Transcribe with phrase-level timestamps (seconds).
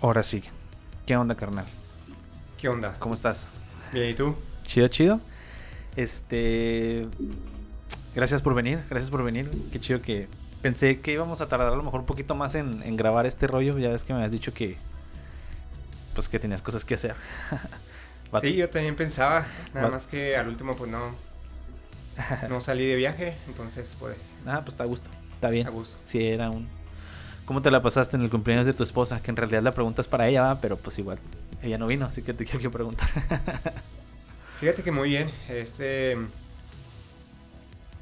[0.00, 0.42] Ahora sí.
[1.06, 1.66] ¿Qué onda, carnal?
[2.58, 2.96] ¿Qué onda?
[2.98, 3.46] ¿Cómo estás?
[3.92, 4.36] Bien, ¿y tú?
[4.64, 5.20] Chido, chido.
[5.96, 7.06] Este.
[8.14, 9.50] Gracias por venir, gracias por venir.
[9.72, 10.28] Qué chido que.
[10.62, 13.46] Pensé que íbamos a tardar a lo mejor un poquito más en, en grabar este
[13.46, 13.78] rollo.
[13.78, 14.76] Ya ves que me habías dicho que.
[16.14, 17.14] Pues que tenías cosas que hacer.
[18.40, 21.14] Sí, yo también pensaba, nada más que al último pues no,
[22.50, 25.08] no salí de viaje, entonces pues Ah, pues está a gusto.
[25.32, 25.66] Está bien.
[25.66, 25.96] a gusto.
[26.04, 26.68] Sí, era un.
[27.46, 29.22] ¿Cómo te la pasaste en el cumpleaños de tu esposa?
[29.22, 30.60] Que en realidad la pregunta es para ella, ¿va?
[30.60, 31.18] pero pues igual.
[31.62, 33.08] Ella no vino, así que te quiero preguntar.
[34.60, 36.16] Fíjate que muy bien, este,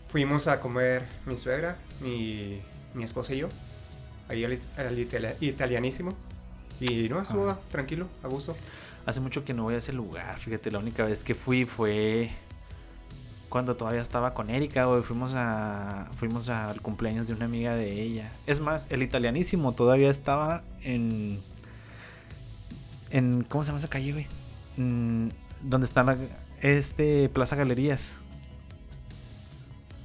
[0.08, 2.60] fuimos a comer mi suegra, mi,
[2.94, 3.48] mi esposa y yo,
[4.28, 6.14] ahí al, al itali- italianísimo,
[6.80, 7.58] y no, estuvo Ah.
[7.70, 8.56] tranquilo, a gusto.
[9.06, 10.38] Hace mucho que no voy a ese lugar.
[10.38, 12.30] Fíjate, la única vez que fui fue
[13.54, 15.04] cuando todavía estaba con Erika, güey.
[15.04, 18.32] Fuimos a fuimos al cumpleaños de una amiga de ella.
[18.48, 21.40] Es más, el italianísimo todavía estaba en
[23.10, 24.26] en ¿cómo se llama esa calle, güey?
[24.76, 25.28] Mm,
[25.62, 26.16] donde está la-
[26.62, 28.12] este Plaza Galerías.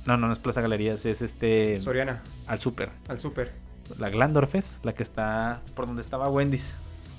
[0.06, 2.92] No, no, no es Plaza Galerías, es este Soriana, al super.
[3.08, 3.52] al súper,
[3.98, 6.76] La Glandorfes, la que está por donde estaba Wendy's.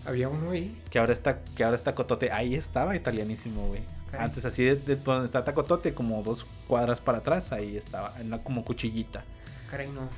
[0.07, 2.31] había uno ahí, Que ahora está, que ahora está Cotote.
[2.31, 3.83] Ahí estaba italianísimo, güey.
[4.19, 8.43] Antes así de, donde está Tacotote, como dos cuadras para atrás, ahí estaba, en la
[8.43, 9.25] como cuchillita.
[9.71, 10.09] caray no,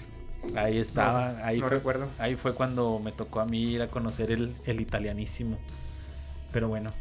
[0.59, 2.09] Ahí estaba, ahí no fue, recuerdo.
[2.19, 5.57] ahí fue cuando me tocó a mí ir a conocer el, el italianísimo.
[6.53, 6.93] Pero bueno,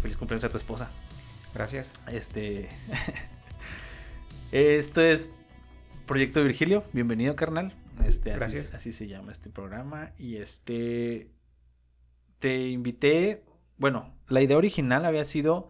[0.00, 0.88] feliz cumpleaños a tu esposa.
[1.52, 1.92] Gracias.
[2.08, 2.68] Este.
[4.52, 5.30] Esto es
[6.06, 6.84] Proyecto Virgilio.
[6.92, 7.74] Bienvenido, carnal.
[8.06, 8.74] Este, así- Gracias.
[8.74, 10.10] Así, se llama este programa.
[10.18, 11.30] Y este.
[12.38, 13.44] Te invité.
[13.78, 15.68] Bueno, la idea original había sido.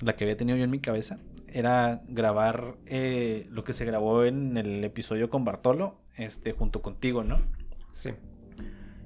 [0.00, 1.18] La que había tenido yo en mi cabeza.
[1.48, 5.96] Era grabar eh, lo que se grabó en el episodio con Bartolo.
[6.16, 7.40] Este, junto contigo, ¿no?
[7.92, 8.10] Sí,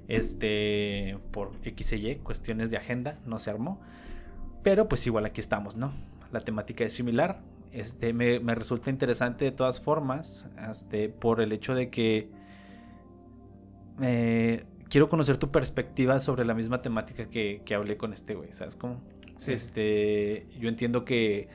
[0.07, 3.81] Este, por X y Y, cuestiones de agenda, no se armó.
[4.63, 5.93] Pero pues igual aquí estamos, ¿no?
[6.31, 7.41] La temática es similar.
[7.71, 12.29] Este, me, me resulta interesante de todas formas, este, por el hecho de que
[14.01, 18.53] eh, quiero conocer tu perspectiva sobre la misma temática que, que hablé con este güey,
[18.53, 19.01] ¿sabes cómo?
[19.37, 21.47] Sí, Este, yo entiendo que,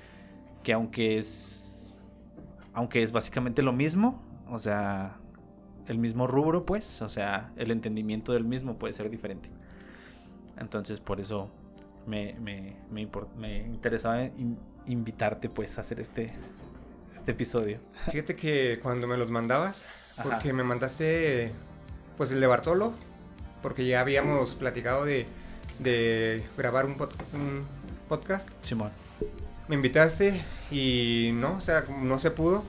[0.62, 1.92] que aunque es,
[2.72, 5.16] aunque es básicamente lo mismo, o sea,
[5.86, 9.48] el mismo rubro, pues, o sea, el entendimiento del mismo puede ser diferente.
[10.58, 11.50] Entonces, por eso
[12.06, 13.08] me, me, me,
[13.38, 16.32] me interesaba in- invitarte, pues, a hacer este,
[17.16, 17.78] este episodio.
[18.10, 19.84] Fíjate que cuando me los mandabas,
[20.16, 20.22] Ajá.
[20.28, 21.52] porque me mandaste
[22.16, 22.92] pues el de Bartolo,
[23.62, 25.26] porque ya habíamos platicado de,
[25.82, 27.64] de grabar un, pod- un
[28.08, 28.48] podcast.
[28.62, 28.90] Simón.
[29.68, 32.64] Me invitaste y no, o sea, no se pudo.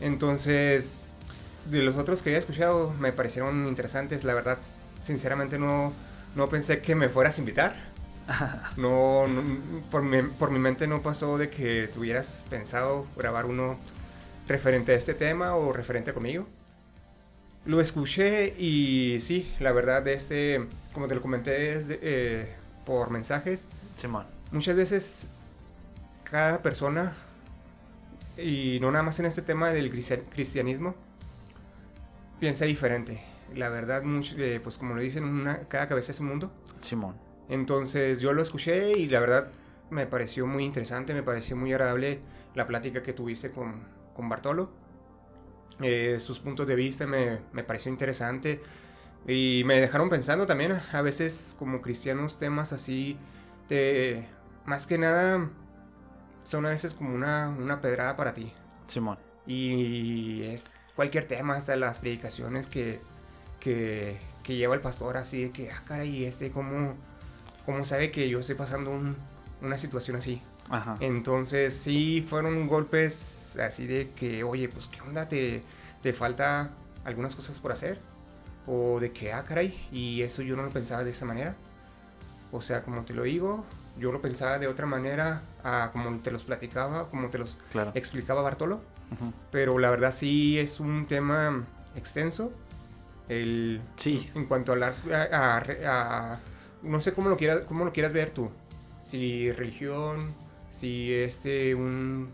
[0.00, 1.12] Entonces,
[1.70, 4.24] de los otros que había escuchado me parecieron interesantes.
[4.24, 4.58] La verdad,
[5.00, 5.92] sinceramente no,
[6.34, 7.76] no pensé que me fueras a invitar.
[8.76, 13.78] No, no- por, mi, por mi mente no pasó de que tuvieras pensado grabar uno
[14.46, 16.46] referente a este tema o referente conmigo.
[17.64, 22.54] Lo escuché y sí, la verdad, de este, como te lo comenté es de- eh,
[22.86, 24.26] por mensajes, Simón.
[24.52, 25.28] muchas veces
[26.24, 27.12] cada persona,
[28.38, 30.94] y no nada más en este tema del cristian- cristianismo,
[32.40, 33.20] piensa diferente.
[33.54, 36.50] La verdad, much- eh, pues como lo dicen, una- cada cabeza es un mundo.
[36.80, 37.16] Simón.
[37.50, 39.48] Entonces yo lo escuché y la verdad
[39.90, 42.20] me pareció muy interesante, me pareció muy agradable
[42.54, 43.82] la plática que tuviste con,
[44.14, 44.70] con Bartolo.
[45.80, 48.60] Eh, sus puntos de vista me, me pareció interesante.
[49.26, 53.18] Y me dejaron pensando también a veces como cristianos temas así
[53.68, 54.24] de
[54.64, 55.50] más que nada
[56.44, 58.52] son a veces como una, una pedrada para ti.
[58.86, 59.18] Simón.
[59.46, 63.00] y es cualquier tema hasta las predicaciones que,
[63.60, 66.94] que, que lleva el pastor así de que ah caray este cómo,
[67.66, 69.16] cómo sabe que yo estoy pasando un-
[69.60, 70.40] una situación así
[70.70, 70.96] Ajá.
[71.00, 75.62] entonces sí fueron golpes así de que, oye, pues qué onda, te,
[76.02, 76.70] te falta
[77.04, 77.98] algunas cosas por hacer.
[78.66, 81.56] O de que, ah, caray, y eso yo no lo pensaba de esa manera.
[82.52, 83.64] O sea, como te lo digo,
[83.98, 87.92] yo lo pensaba de otra manera, a como te los platicaba, como te los Claro.
[87.94, 88.80] explicaba Bartolo.
[89.12, 89.32] Ujú.
[89.50, 91.64] Pero la verdad sí es un tema
[91.96, 92.52] extenso.
[93.28, 94.30] El, Sí.
[94.34, 96.40] En cuanto a, hablar a, a- a-
[96.82, 98.50] no sé cómo lo quieras, cómo lo quieras ver tú.
[99.02, 100.34] Si religión,
[100.78, 102.28] si este un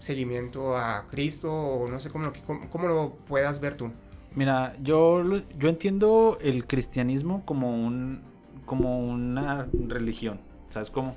[0.00, 2.32] seguimiento a Cristo o no sé cómo lo,
[2.70, 3.90] cómo, lo puedas ver tú.
[4.34, 5.22] Mira, yo,
[5.58, 8.20] yo entiendo el cristianismo como un
[8.66, 11.16] como una religión, ¿sabes cómo?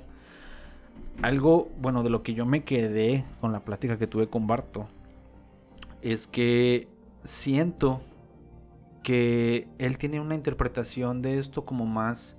[1.22, 4.86] Algo, bueno, de lo que yo me quedé con la plática que tuve con Barto
[6.02, 6.86] es que
[7.24, 8.02] siento
[9.02, 12.36] que él tiene una interpretación de esto como más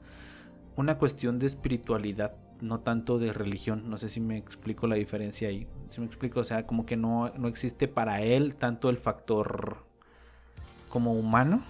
[0.75, 3.89] una cuestión de espiritualidad, no tanto de religión.
[3.89, 5.67] No sé si me explico la diferencia ahí.
[5.89, 9.77] Si me explico, o sea, como que no, no existe para él tanto el factor
[10.89, 11.63] como humano.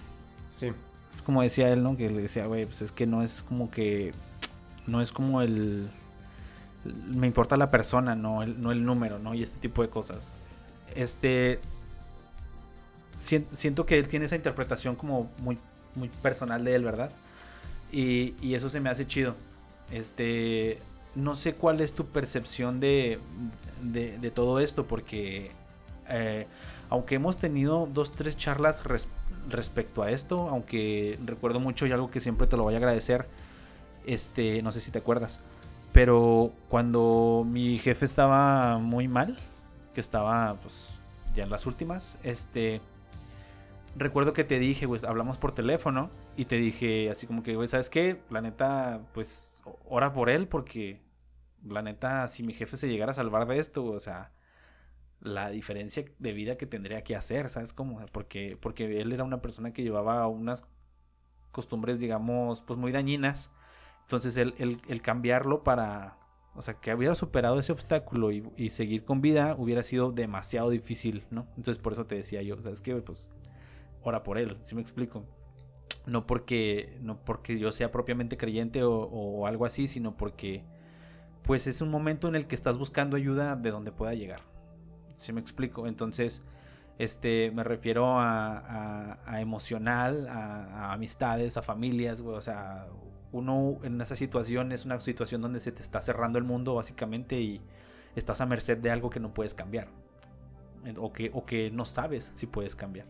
[0.48, 0.72] Sí.
[1.12, 1.96] Es como decía él, ¿no?
[1.96, 4.12] Que le decía, güey, pues es que no es como que.
[4.86, 5.90] No es como el.
[6.84, 9.34] Me importa la persona, no el, no el número, ¿no?
[9.34, 10.32] Y este tipo de cosas.
[10.94, 11.60] Este.
[13.18, 15.58] Siento que él tiene esa interpretación como muy,
[15.94, 17.10] muy personal de él, ¿verdad?
[17.92, 19.34] Y, y eso se me hace chido.
[19.90, 20.78] Este.
[21.14, 23.18] No sé cuál es tu percepción de,
[23.82, 25.50] de, todo esto, porque.
[26.08, 26.46] Eh,
[26.88, 28.82] aunque hemos tenido dos, tres charlas
[29.48, 33.26] respecto a esto, aunque recuerdo mucho y algo que siempre te lo voy a agradecer,
[34.04, 35.38] este, no sé si te acuerdas,
[35.92, 39.38] pero cuando mi jefe estaba muy mal,
[39.94, 40.88] que estaba pues
[41.34, 42.80] ya en las últimas, este,
[43.96, 46.10] recuerdo que te dije, pues hablamos por teléfono
[46.40, 48.22] y te dije así como que, güey, ¿sabes qué?
[48.30, 49.52] La neta, pues
[49.84, 51.02] ora por él porque
[51.62, 54.32] la neta, si mi jefe se llegara a salvar de esto, o sea,
[55.20, 58.00] la diferencia de vida que tendría que hacer, ¿sabes cómo?
[58.10, 60.66] Porque, porque él era una persona que llevaba unas
[61.52, 63.50] costumbres, digamos, pues muy dañinas.
[64.04, 64.54] Entonces el,
[64.88, 66.16] el, cambiarlo para,
[66.54, 71.26] o sea, que hubiera superado ese obstáculo y, seguir con vida hubiera sido demasiado difícil,
[71.30, 71.48] ¿no?
[71.58, 72.94] Entonces por eso te decía yo, ¿sabes qué?
[72.96, 73.28] Pues
[74.02, 75.26] ora por él, si me explico?
[76.06, 80.64] No porque, no porque yo sea propiamente creyente o, algo así, sino porque
[81.42, 84.42] pues es un momento en el que estás buscando ayuda de donde pueda llegar
[85.20, 85.86] si me explico.
[85.86, 86.42] Entonces,
[86.98, 92.88] este, me refiero a, a, emocional, a, amistades, a familias, O sea,
[93.32, 97.40] uno en esa situación es una situación donde se te está cerrando el mundo básicamente
[97.40, 97.60] y
[98.16, 99.88] estás a merced de algo que no puedes cambiar.
[100.98, 103.06] O que, o que no sabes si puedes cambiar.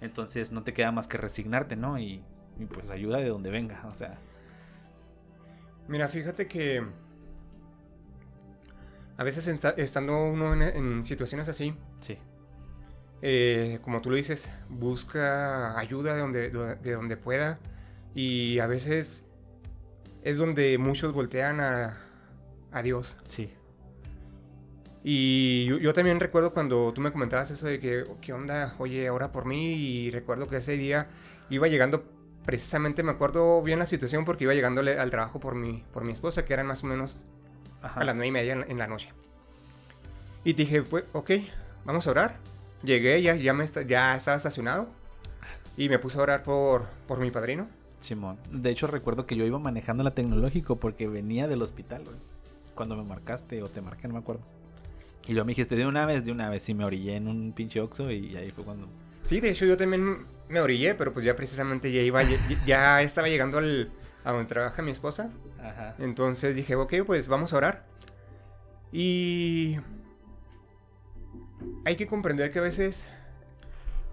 [0.00, 1.98] Entonces no te queda más que resignarte, ¿no?
[1.98, 2.22] Y,
[2.58, 4.18] y pues ayuda de donde venga, o sea.
[5.88, 6.84] Mira, fíjate que
[9.16, 12.18] a veces estando uno en, situaciones así, sí.
[13.20, 17.58] Eh, como tú lo dices, busca ayuda de donde, de donde pueda
[18.14, 19.24] y a veces
[20.22, 21.96] es donde muchos voltean a,
[22.70, 23.18] a Dios.
[23.24, 23.50] Sí.
[25.10, 28.74] Y yo, también recuerdo cuando tú me comentabas eso de que, ¿qué onda?
[28.78, 29.72] Oye, ahora por mí.
[29.72, 31.06] Y recuerdo que ese día
[31.48, 32.04] iba llegando,
[32.44, 36.12] precisamente me acuerdo bien la situación porque iba llegando al trabajo por mi, por mi
[36.12, 37.24] esposa, que eran más o menos
[37.80, 39.08] a las nueve y media en, la noche.
[40.44, 41.30] Y dije, pues, ok,
[41.86, 42.36] vamos a orar.
[42.82, 44.90] Llegué, ya, ya, me ya estaba estacionado.
[45.78, 47.66] Y me puse a orar por, por mi padrino.
[48.00, 48.36] Simón.
[48.50, 52.04] De hecho, recuerdo que yo iba manejando la tecnológico porque venía del hospital,
[52.74, 54.57] Cuando me marcaste o te marqué, no me acuerdo.
[55.28, 56.66] Y yo me dijiste de una vez, de una vez.
[56.68, 58.88] Y me orillé en un pinche oxo y ahí fue cuando.
[59.24, 62.22] Sí, de hecho, yo también me orillé, pero pues ya precisamente ya iba,
[62.64, 63.92] ya estaba llegando al,
[64.24, 65.30] a donde trabaja mi esposa.
[65.98, 67.86] Entonces dije, ok, pues vamos a orar.
[68.90, 69.76] Y
[71.84, 73.10] hay que comprender que a veces,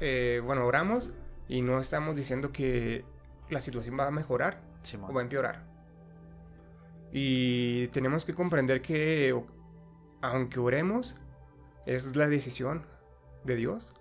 [0.01, 1.11] eh, bueno, oramos
[1.47, 3.05] y no estamos diciendo que
[3.49, 4.59] la situación va a mejorar
[5.01, 5.63] o va a empeorar.
[7.13, 9.33] Y tenemos que comprender que
[10.29, 11.15] aunque oremos,
[11.85, 12.85] es la decisión
[13.43, 13.93] de Dios.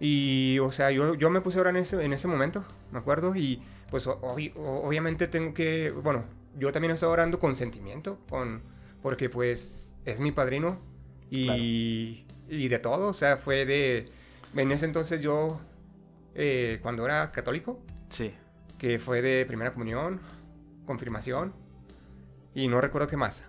[0.00, 2.98] Y, o sea, yo, yo me puse a orar en ese, en ese momento, me
[2.98, 6.24] acuerdo, y pues obviamente tengo que, bueno,
[6.56, 8.62] yo también estoy orando con sentimiento, con,
[9.00, 10.80] porque pues es mi padrino
[11.30, 14.10] y, y de todo, o sea, fue de,
[14.56, 15.60] en ese entonces yo,
[16.34, 18.34] eh, cuando era católico, sí.
[18.78, 20.20] que fue de primera comunión,
[20.84, 21.54] confirmación
[22.54, 23.44] y no recuerdo qué más.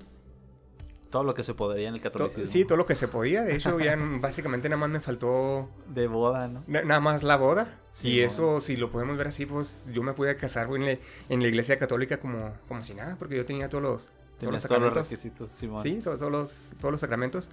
[1.14, 2.48] Todo lo que se podía en el catolicismo.
[2.48, 3.44] sí, todo lo que se podía.
[3.44, 5.70] De hecho, ya básicamente nada más me faltó...
[5.88, 6.64] De boda, ¿no?
[6.66, 7.80] nada más la boda.
[8.02, 11.78] y eso, si lo podemos ver así, pues yo me pude casar en, la, iglesia
[11.78, 15.08] católica como, como si nada, porque yo tenía todos los, todos los sacramentos.
[15.08, 17.48] Sí, todos, los, todos los sacramentos.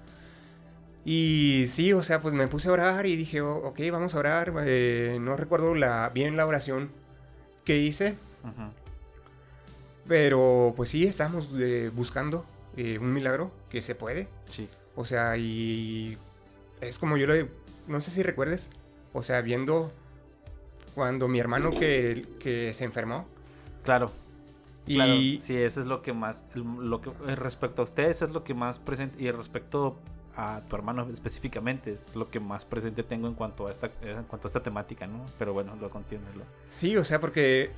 [1.04, 4.20] Y sí, o sea, pues me puse a orar y dije, oh, ok, vamos a
[4.20, 4.54] orar.
[4.64, 6.92] Eh, no recuerdo la, bien la oración
[7.66, 8.14] que hice.
[10.08, 12.46] Pero pues sí, estamos eh, buscando
[12.76, 14.28] eh, un milagro que se puede.
[14.46, 14.68] Sí.
[14.96, 16.18] O sea, y
[16.80, 17.48] es como yo lo...
[17.88, 18.70] No sé si recuerdes,
[19.12, 19.92] o sea, viendo
[20.94, 23.26] cuando mi hermano que, que se enfermó.
[23.84, 24.12] Claro.
[24.86, 28.42] Y sí, eso es lo que más, lo que eh, respecto a ustedes es lo
[28.42, 29.96] que más presente y respecto
[30.36, 34.24] a tu hermano específicamente es lo que más presente tengo en cuanto a esta en
[34.24, 35.26] cuanto a esta temática, ¿no?
[35.38, 36.24] Pero bueno, lo continúo.
[36.70, 37.70] Sí, o sea, porque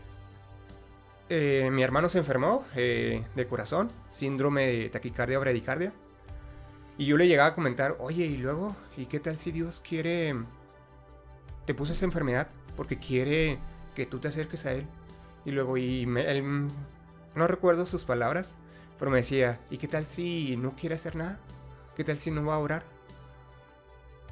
[1.28, 5.92] eh, mi hermano se enfermó eh, de corazón, síndrome de taquicardia o bradicardia.
[6.98, 10.34] Y yo le llegaba a comentar, oye, y luego, ¿y qué tal si Dios quiere,
[11.64, 13.58] te puso esa enfermedad porque quiere
[13.94, 14.86] que tú te acerques a Él.
[15.44, 16.70] Y luego, y él,
[17.34, 18.54] no recuerdo sus palabras,
[18.98, 21.40] pero me decía, ¿y qué tal si no quiere hacer nada?
[21.96, 22.84] ¿Qué tal si no va a orar?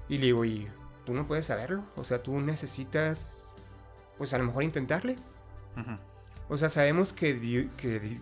[0.08, 0.68] Y le digo, ¿y
[1.04, 1.84] tú no puedes saberlo?
[1.96, 3.52] O sea, tú necesitas,
[4.18, 5.16] pues a lo mejor intentarle.
[6.50, 8.20] O sea, sabemos que, que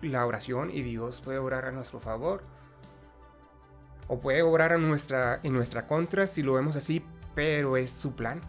[0.00, 2.42] la oración y Dios puede orar a nuestro favor.
[4.08, 7.04] O puede obrar a nuestra, en nuestra contra si lo vemos así,
[7.34, 8.40] pero es su plan.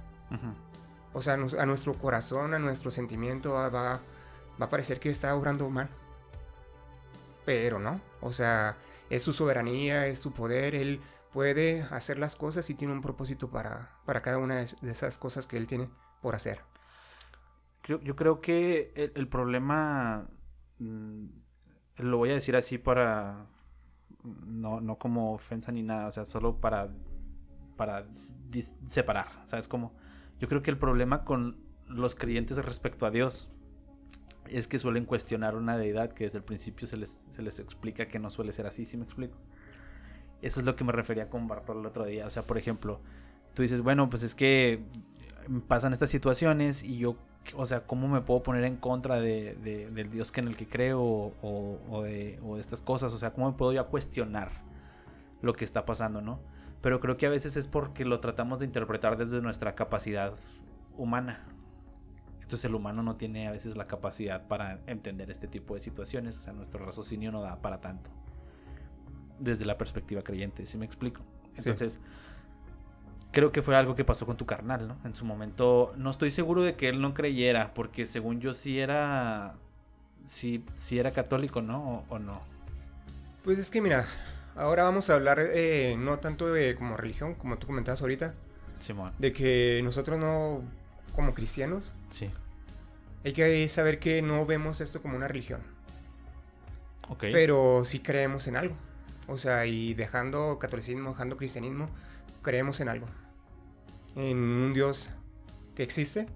[1.14, 4.02] O sea, a nuestro corazón, a nuestro sentimiento va, va
[4.60, 5.90] a parecer que está obrando mal.
[7.46, 8.78] Pero no, o sea,
[9.10, 11.02] es su soberanía, es su poder, él
[11.34, 15.48] puede hacer las cosas y tiene un propósito para, para cada una de esas cosas
[15.48, 15.90] que él tiene
[16.22, 16.62] por hacer.
[17.88, 20.28] Yo, creo que el, problema,
[20.80, 21.26] mm,
[22.00, 23.46] lo voy a decir así para,
[24.24, 26.90] no, no como ofensa ni nada, o sea, solo para,
[27.78, 28.06] para
[28.88, 29.94] separar, ¿sabes cómo?
[30.38, 33.50] Yo creo que el problema con los creyentes respecto a Dios
[34.50, 38.10] es que suelen cuestionar una deidad que desde el principio se les, se les explica
[38.10, 39.38] que no suele ser así, ¿sí me explico?
[40.42, 42.28] Eso es lo que me refería con Bartol el otro día.
[42.28, 43.00] O sea, por ejemplo,
[43.54, 44.84] tú dices, bueno, pues es que
[45.68, 47.16] pasan estas situaciones y yo,
[47.56, 49.56] o sea, ¿cómo me puedo poner en contra de,
[49.94, 53.14] del Dios que en el que creo o, o, de, o de estas cosas?
[53.14, 54.52] O sea, ¿cómo me puedo yo cuestionar
[55.42, 56.40] lo que está pasando, no?
[56.82, 60.34] Pero creo que a veces es porque lo tratamos de interpretar desde nuestra capacidad
[60.96, 61.44] humana.
[62.42, 66.40] Entonces el humano no tiene a veces la capacidad para entender este tipo de situaciones.
[66.40, 68.10] O sea, nuestro raciocinio no da para tanto.
[69.40, 71.24] Desde la perspectiva creyente, ¿sí me explico?
[71.58, 72.00] Entonces,
[73.32, 74.98] creo que fue algo que pasó con tu carnal, ¿no?
[75.04, 78.80] En su momento, no estoy seguro de que él no creyera, porque según yo sí
[78.80, 79.56] era,
[80.26, 82.04] sí, sí era católico, ¿no?
[82.10, 82.42] O, no.
[83.44, 84.06] Pues es que mira,
[84.56, 88.34] ahora vamos a hablar eh, no tanto de como religión, como tú comentabas ahorita.
[88.80, 89.14] Simón.
[89.18, 90.62] De que nosotros no,
[91.16, 92.30] como cristianos, sí.
[93.24, 95.62] hay que saber que no vemos esto como una religión.
[97.10, 97.26] Ok.
[97.32, 98.76] Pero sí creemos en algo.
[99.28, 101.90] O sea, y dejando catolicismo, dejando cristianismo,
[102.48, 103.08] creemos en algo.
[104.16, 105.10] En un Dios
[105.76, 106.28] que existe.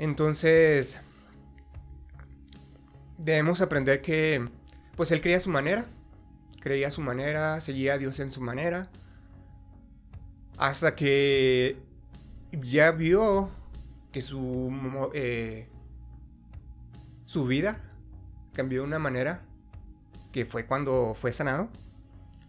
[0.00, 1.00] Entonces,
[3.16, 4.44] debemos aprender que,
[4.96, 5.86] pues Él creía a su manera
[6.64, 8.88] creía a su manera, seguía a Dios en su manera,
[10.56, 11.76] hasta que
[12.52, 13.50] ya vio
[14.12, 14.72] que su,
[15.12, 15.68] eh,
[17.26, 17.82] su vida
[18.54, 19.42] cambió de una manera
[20.32, 21.68] que fue cuando fue sanado,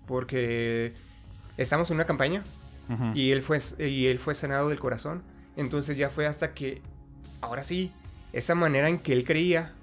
[0.07, 0.93] porque
[1.57, 2.43] estamos en una campaña
[3.13, 5.23] y, él fue, y él fue sanado del corazón,
[5.55, 6.81] entonces ya fue hasta que,
[7.41, 7.91] ahora sí,
[8.31, 9.73] esa manera en que él creía,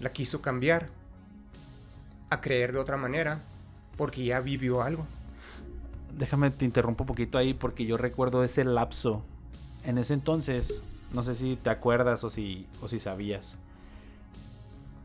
[0.00, 0.88] la quiso cambiar
[2.30, 3.40] a creer de otra manera
[3.96, 5.06] porque ya vivió algo.
[6.16, 9.24] Déjame te interrumpo un poquito ahí porque yo recuerdo ese lapso.
[9.84, 10.82] En ese entonces,
[11.12, 13.56] no sé si te acuerdas o si, o si sabías.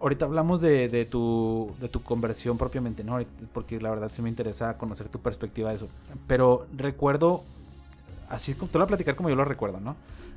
[0.01, 3.20] Ahorita hablamos de, de, tu, de tu conversión propiamente, ¿no?
[3.53, 5.89] Porque la verdad sí me interesa conocer tu perspectiva de eso.
[6.25, 7.44] Pero recuerdo,
[8.29, 9.96] así te lo voy a platicar como yo lo recuerdo, ¿no?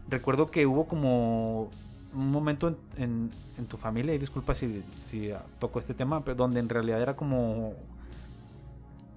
[0.08, 1.70] Recuerdo que hubo como
[2.14, 6.60] un momento en, en, tu familia, y disculpa si, si toco este tema, pero donde
[6.60, 7.74] en realidad era como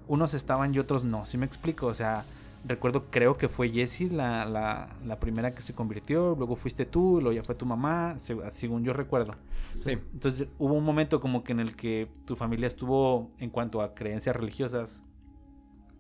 [0.08, 1.88] unos estaban y otros no, ¿sí me explico?
[1.88, 2.24] O sea,
[2.68, 7.32] recuerdo, creo que fue Jessie la, la, primera que se convirtió, luego fuiste tú, luego
[7.32, 9.34] ya fue tu mamá, según yo recuerdo.
[9.70, 9.92] Sí.
[9.92, 13.94] Entonces, hubo un momento como que en el que tu familia estuvo, en cuanto a
[13.94, 15.04] creencias religiosas,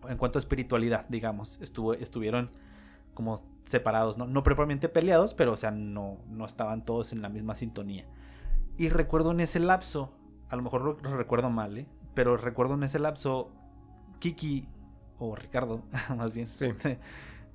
[0.07, 2.50] en cuanto a espiritualidad, digamos, estuvo, estuvieron
[3.13, 4.27] como separados, ¿no?
[4.27, 8.05] No propiamente peleados, pero o sea, no, no estaban todos en la misma sintonía.
[8.77, 10.12] Y recuerdo en ese lapso,
[10.50, 11.88] a lo mejor lo, lo recuerdo mal, ¿eh?
[12.13, 13.51] Pero recuerdo en ese lapso
[14.19, 14.67] Kiki,
[15.19, 15.81] o Ricardo,
[16.17, 16.48] más bien,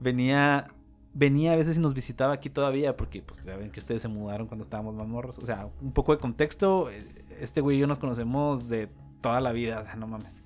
[0.01, 0.69] venía,
[1.15, 4.09] venía a veces y nos visitaba aquí todavía, porque pues ya ven que ustedes se
[4.09, 5.39] mudaron cuando estábamos más morros.
[5.39, 7.07] O sea, un poco de contexto, eh,
[7.41, 8.89] este güey y yo nos conocemos de
[9.21, 10.43] toda la vida, o sea, no mames.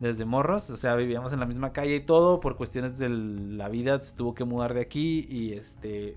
[0.00, 3.68] Desde morros, o sea, vivíamos en la misma calle y todo, por cuestiones de la
[3.68, 6.16] vida se tuvo que mudar de aquí y este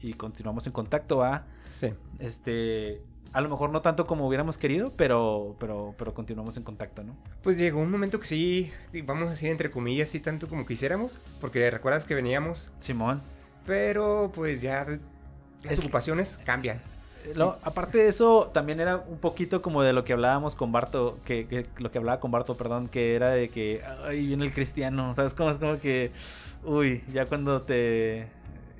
[0.00, 1.46] y continuamos en contacto, ¿va?
[1.68, 1.88] Sí.
[2.18, 3.00] Este,
[3.36, 7.14] a lo mejor no tanto como hubiéramos querido, pero, pero, pero continuamos en contacto, ¿no?
[7.42, 8.72] Pues llegó un momento que sí,
[9.04, 12.72] vamos a decir entre comillas, sí tanto como quisiéramos, porque recuerdas que veníamos.
[12.80, 13.20] Simón.
[13.66, 14.86] Pero pues ya
[15.62, 16.80] las ocupaciones cambian.
[17.34, 21.18] Lo, aparte de eso, también era un poquito como de lo que hablábamos con Barto,
[21.26, 24.54] que, que, lo que hablaba con Barto, perdón, que era de que, ay, viene el
[24.54, 25.34] cristiano, ¿sabes?
[25.34, 26.10] Como es como que,
[26.64, 28.28] uy, ya cuando te,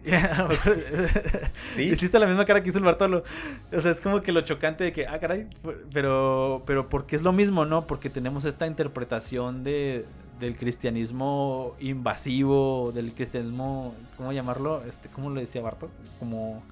[1.69, 1.85] sí.
[1.85, 3.25] Hiciste la misma cara que hizo el Bartolo.
[3.73, 5.49] O sea, es como que lo chocante de que, ah, caray,
[5.93, 7.87] pero, pero porque es lo mismo, ¿no?
[7.87, 10.05] Porque tenemos esta interpretación de,
[10.39, 14.83] del cristianismo invasivo, del cristianismo, ¿cómo llamarlo?
[14.85, 15.91] Este, ¿Cómo lo decía Barto?
[16.19, 16.63] Como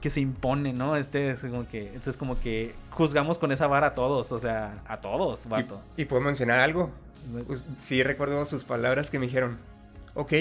[0.00, 0.96] que se impone, ¿no?
[0.96, 4.82] Este es como que, entonces como que juzgamos con esa vara a todos, o sea,
[4.86, 5.80] a todos, Barto.
[5.96, 6.90] ¿Y, puedo mencionar algo?
[7.78, 9.58] Sí recuerdo sus palabras que me dijeron,
[10.14, 10.32] ok,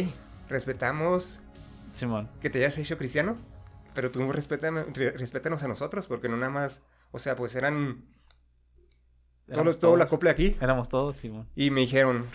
[0.50, 1.42] respetamos
[1.94, 2.30] Simón.
[2.42, 3.38] que te hayas hecho cristiano,
[3.94, 8.06] pero tú respétanos a nosotros, porque no nada más, o sea, pues eran
[9.52, 10.58] todos, todo la copla aquí.
[10.60, 11.48] Éramos todos, Simón.
[11.56, 12.28] Y me dijeron,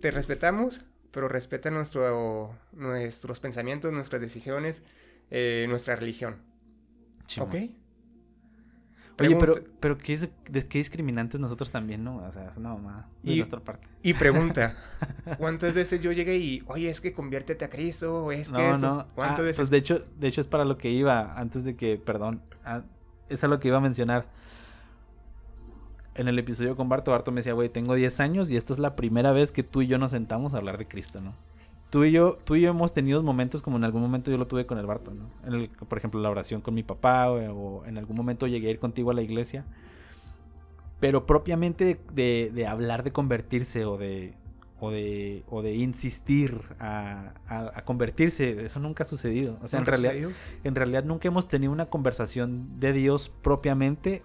[0.00, 4.84] te respetamos, pero respeta nuestro, nuestros pensamientos, nuestras decisiones,
[5.30, 6.42] eh, nuestra religión.
[7.40, 7.54] ¿Ok?
[9.20, 12.18] Oye, pero, pero ¿qué, es, qué discriminantes nosotros también, ¿no?
[12.18, 13.88] O sea, es una mamá de y, nuestra parte.
[14.02, 14.76] Y pregunta,
[15.38, 18.78] ¿cuántas veces yo llegué y, oye, es que conviértete a Cristo, o es que no,
[18.78, 19.56] No, ¿Cuántas ah, veces?
[19.56, 22.82] Pues de hecho, de hecho es para lo que iba, antes de que, perdón, ah,
[23.28, 24.26] es a lo que iba a mencionar.
[26.14, 28.78] En el episodio con Barto, Barto me decía, güey, tengo 10 años y esto es
[28.78, 31.34] la primera vez que tú y yo nos sentamos a hablar de Cristo, ¿no?
[31.90, 34.46] Tú y yo, tú y yo hemos tenido momentos como en algún momento yo lo
[34.46, 35.30] tuve con el Barto, ¿no?
[35.46, 38.70] En el, por ejemplo, la oración con mi papá o, en algún momento llegué a
[38.70, 39.64] ir contigo a la iglesia.
[41.00, 44.34] Pero propiamente de, hablar de convertirse o de,
[44.80, 49.58] o de, o de insistir a, a, convertirse, eso nunca ha sucedido.
[49.62, 50.14] O sea, en realidad,
[50.64, 54.24] en realidad nunca hemos tenido una conversación de Dios propiamente,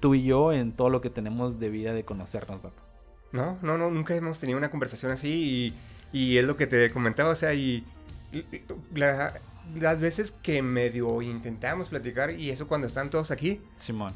[0.00, 2.82] tú y yo, en todo lo que tenemos de vida de conocernos, Barto.
[3.30, 5.74] No, no, no, nunca hemos tenido una conversación así y
[6.12, 7.84] y es lo que te comentaba, o sea, y
[8.94, 13.60] las veces que medio intentamos platicar, y eso cuando están todos aquí.
[13.76, 14.14] Simón.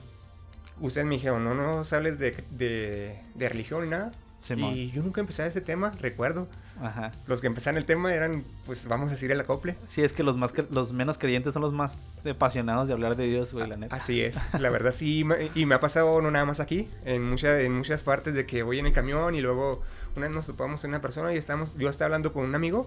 [0.81, 4.13] Ustedes me dijeron, no nos hables de, de, de religión ni nada.
[4.55, 6.47] Y yo nunca empecé ese tema, recuerdo.
[6.81, 7.13] Ajá.
[7.27, 9.77] Los que empezaron el tema eran, pues vamos a decir el acople.
[9.89, 13.27] Sí, es que los más los menos creyentes son los más apasionados de hablar de
[13.27, 13.97] Dios, güey, la neta.
[13.97, 15.25] Así es, la verdad sí,
[15.55, 18.63] y me ha pasado no nada más aquí, en, muchas en muchas partes de que
[18.63, 19.83] voy en el camión y luego
[20.17, 22.87] una vez nos topamos en una persona y estamos, yo estaba hablando con un amigo,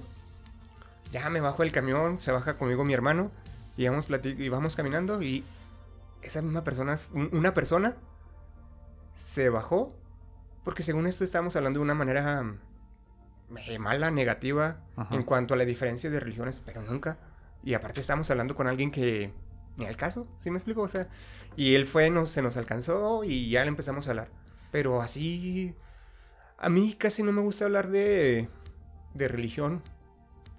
[1.12, 3.32] ya me bajo del camión, se baja conmigo mi hermano,
[3.78, 5.44] y vamos, y vamos caminando y
[6.22, 6.96] esa misma persona,
[7.32, 7.96] una persona,
[9.18, 9.94] se bajó
[10.64, 12.44] porque según esto estamos hablando de una manera
[13.68, 17.18] eh, mala, negativa, en cuanto a la diferencia de religiones, pero nunca.
[17.64, 19.32] Y aparte estamos hablando con alguien que
[19.78, 20.82] ni al caso, ¿sí me explico?
[20.82, 21.08] O sea,
[21.56, 24.28] y él fue, nos, se nos alcanzó y ya le empezamos a hablar.
[24.72, 25.74] Pero así,
[26.60, 28.50] a mí casi no me gusta hablar de,
[29.14, 29.82] de religión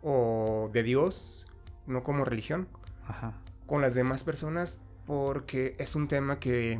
[0.02, 1.46] o de Dios,
[1.86, 2.68] no como religión,
[3.06, 3.34] Ajá.
[3.66, 6.78] con las demás personas, porque es un tema que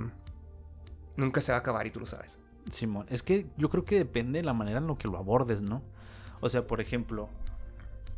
[1.17, 2.39] nunca se va a acabar y tú lo sabes.
[2.71, 5.61] Simón, es que yo creo que depende de la manera en lo que lo abordes,
[5.61, 5.83] ¿no?
[6.41, 7.29] O sea, por ejemplo,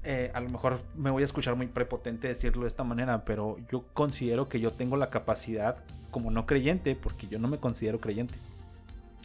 [0.05, 3.57] eh, a lo mejor me voy a escuchar muy prepotente decirlo de esta manera, pero
[3.71, 8.01] yo considero que yo tengo la capacidad, como no creyente, porque yo no me considero
[8.01, 8.35] creyente,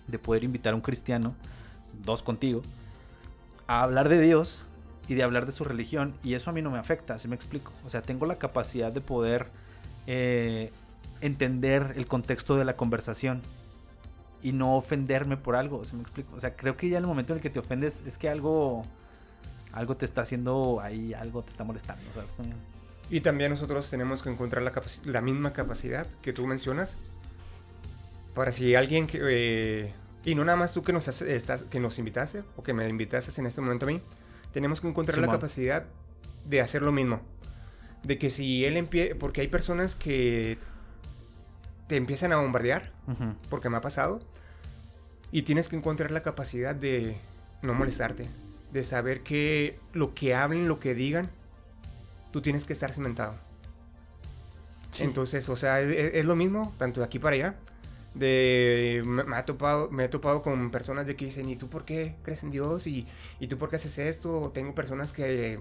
[0.08, 1.36] de poder invitar a un cristiano,
[2.04, 2.62] dos contigo,
[3.68, 4.66] a hablar de Dios
[5.08, 7.36] y de hablar de su religión, y eso a mí no me afecta, así me
[7.36, 7.72] explico.
[7.86, 9.48] O sea, tengo la capacidad de poder
[10.06, 10.72] eh,
[11.22, 13.42] entender el contexto de la conversación
[14.42, 16.36] y no ofenderme por algo, ¿se me explico?
[16.36, 18.30] O sea, creo que ya en el momento en el que te ofendes es que
[18.30, 18.86] algo
[19.74, 22.04] algo te está haciendo ahí, algo te está molestando,
[23.10, 24.74] Y también nosotros tenemos que encontrar la,
[25.06, 26.98] la misma capacidad que tú mencionas
[28.34, 29.20] para si alguien que...
[29.22, 29.94] Eh,
[30.28, 33.40] y no nada más tú que nos, estás, que nos invitaste o que me invitaste
[33.40, 34.02] en este momento a mí,
[34.52, 35.86] tenemos que encontrar la capacidad
[36.44, 37.22] de hacer lo mismo.
[38.04, 39.16] De que si él empieza...
[39.18, 40.58] Porque hay personas que
[41.88, 42.92] te empiezan a bombardear,
[43.50, 44.20] porque me ha pasado,
[45.32, 47.16] y tienes que encontrar la capacidad de
[47.62, 48.28] no molestarte,
[48.74, 51.30] de saber que lo que hablen, lo que digan,
[52.32, 53.36] tú tienes que estar cimentado.
[55.00, 57.56] Entonces, o sea, es, lo mismo, tanto de aquí para allá.
[58.18, 61.86] De, me, ha topado, me he topado con personas de que dicen, ¿y tú por
[61.86, 62.88] qué crees en Dios?
[62.88, 63.08] ¿Y,
[63.40, 64.52] y tú por qué haces esto?
[64.54, 65.60] Tengo personas que,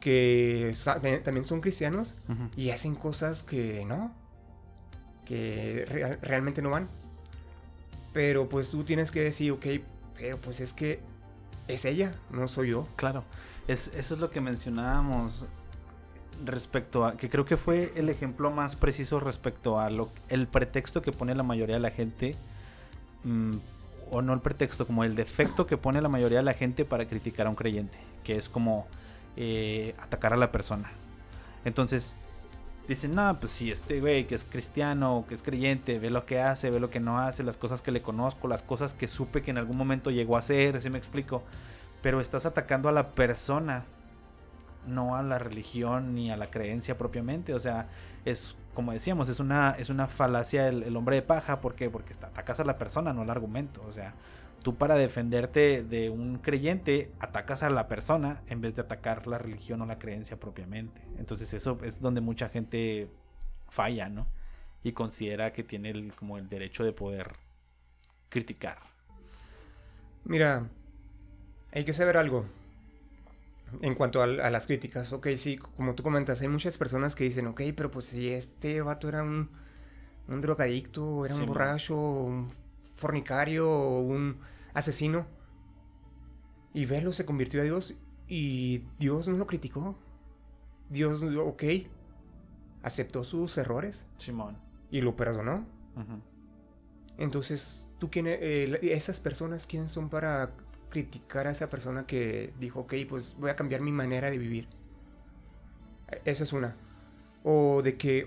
[0.00, 0.74] que
[1.24, 2.14] también son cristianos
[2.56, 4.14] y hacen cosas que no,
[5.24, 6.88] que realmente no van.
[8.12, 9.66] Pero pues tú tienes que decir, ok,
[10.16, 11.00] pero pues es que
[11.68, 12.88] es ella, no soy yo.
[12.96, 13.24] Claro,
[13.68, 15.46] es, eso es lo que mencionábamos
[16.44, 21.02] respecto a, que creo que fue el ejemplo más preciso respecto a lo, el pretexto
[21.02, 22.36] que pone la mayoría de la gente,
[23.24, 23.56] mm,
[24.10, 27.06] o no el pretexto, como el defecto que pone la mayoría de la gente para
[27.06, 28.86] criticar a un creyente, que es como
[29.36, 30.90] eh, atacar a la persona.
[31.64, 32.14] Entonces,
[32.88, 36.40] dicen, no, pues si este güey que es cristiano, que es creyente, ve lo que
[36.40, 39.42] hace, ve lo que no hace, las cosas que le conozco, las cosas que supe
[39.42, 41.42] que en algún momento llegó a hacer, así me explico.
[42.02, 43.84] Pero estás atacando a la persona,
[44.86, 47.54] no a la religión ni a la creencia propiamente.
[47.54, 47.88] O sea,
[48.24, 51.60] es como decíamos, es una, es una falacia el, hombre de paja.
[51.60, 51.88] ¿Por qué?
[51.88, 53.82] Porque atacas a la persona, no al argumento.
[53.88, 54.14] O sea,
[54.62, 59.38] tú para defenderte de un creyente atacas a la persona en vez de atacar la
[59.38, 61.00] religión o la creencia propiamente.
[61.18, 63.08] Entonces eso es donde mucha gente
[63.70, 64.26] falla, ¿no?
[64.84, 67.32] Y considera que tiene el, como el derecho de poder
[68.28, 68.78] criticar.
[70.24, 70.68] Mira,
[71.72, 72.44] hay que saber algo
[73.80, 75.12] en cuanto a, las críticas.
[75.12, 78.80] Ok, sí, como tú comentas, hay muchas personas que dicen, ok, pero pues si este
[78.80, 79.50] vato era un,
[80.28, 82.48] un drogadicto, era un borracho, un
[82.94, 84.38] fornicario, un
[84.74, 85.26] asesino,
[86.72, 87.94] y verlo se convirtió a Dios
[88.28, 89.96] y Dios no lo criticó.
[90.90, 91.64] Dios, ok,
[92.82, 94.04] aceptó sus errores.
[94.18, 94.56] Simón.
[94.90, 95.64] Y lo perdonó.
[97.18, 100.52] Entonces, ¿tú quién, eh, esas personas quiénes son para
[100.96, 104.66] criticar a esa persona que dijo, ok, pues voy a cambiar mi manera de vivir?
[106.24, 106.74] Esa es una.
[107.44, 108.26] O de que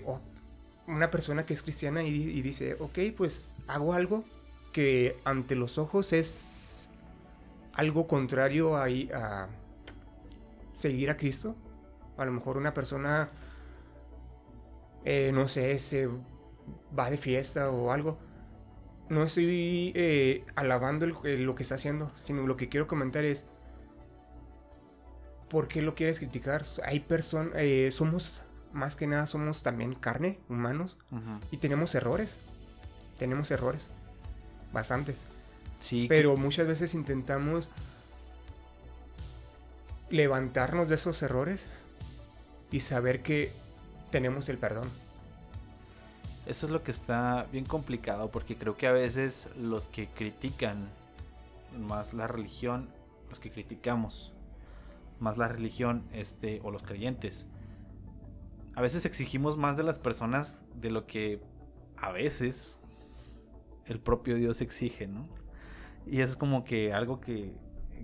[0.86, 4.24] una persona que es cristiana y, dice, ok, pues hago algo
[4.72, 6.88] que ante los ojos es
[7.72, 9.48] algo contrario a,
[10.72, 11.56] seguir a Cristo.
[12.18, 13.30] A lo mejor una persona,
[15.04, 16.08] eh, no sé, se
[16.96, 18.29] va de fiesta o algo
[19.10, 23.44] no estoy eh, alabando lo que está haciendo, sino lo que quiero comentar es,
[25.50, 26.64] ¿por qué lo quieres criticar?
[26.84, 28.40] Hay personas, eh, somos,
[28.72, 30.96] más que nada, somos también carne, humanos,
[31.50, 32.38] y tenemos errores,
[33.18, 33.88] tenemos errores,
[34.72, 35.26] bastantes.
[35.80, 36.06] Sí.
[36.08, 37.68] Pero muchas veces intentamos
[40.08, 41.66] levantarnos de esos errores
[42.70, 43.52] y saber que
[44.12, 44.88] tenemos el perdón.
[46.50, 50.88] Eso es lo que está bien complicado porque creo que a veces los que critican
[51.78, 52.88] más la religión,
[53.28, 54.32] los que criticamos
[55.20, 57.46] más la religión, este, o los creyentes,
[58.74, 61.40] a veces exigimos más de las personas de lo que
[61.96, 62.80] a veces
[63.86, 65.22] el propio Dios exige, ¿no?
[66.04, 67.52] Y es como que algo que,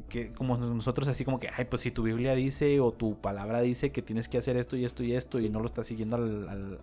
[0.09, 3.61] que como nosotros así como que, ay, pues si tu Biblia dice o tu palabra
[3.61, 6.15] dice que tienes que hacer esto y esto y esto y no lo estás siguiendo
[6.15, 6.79] al,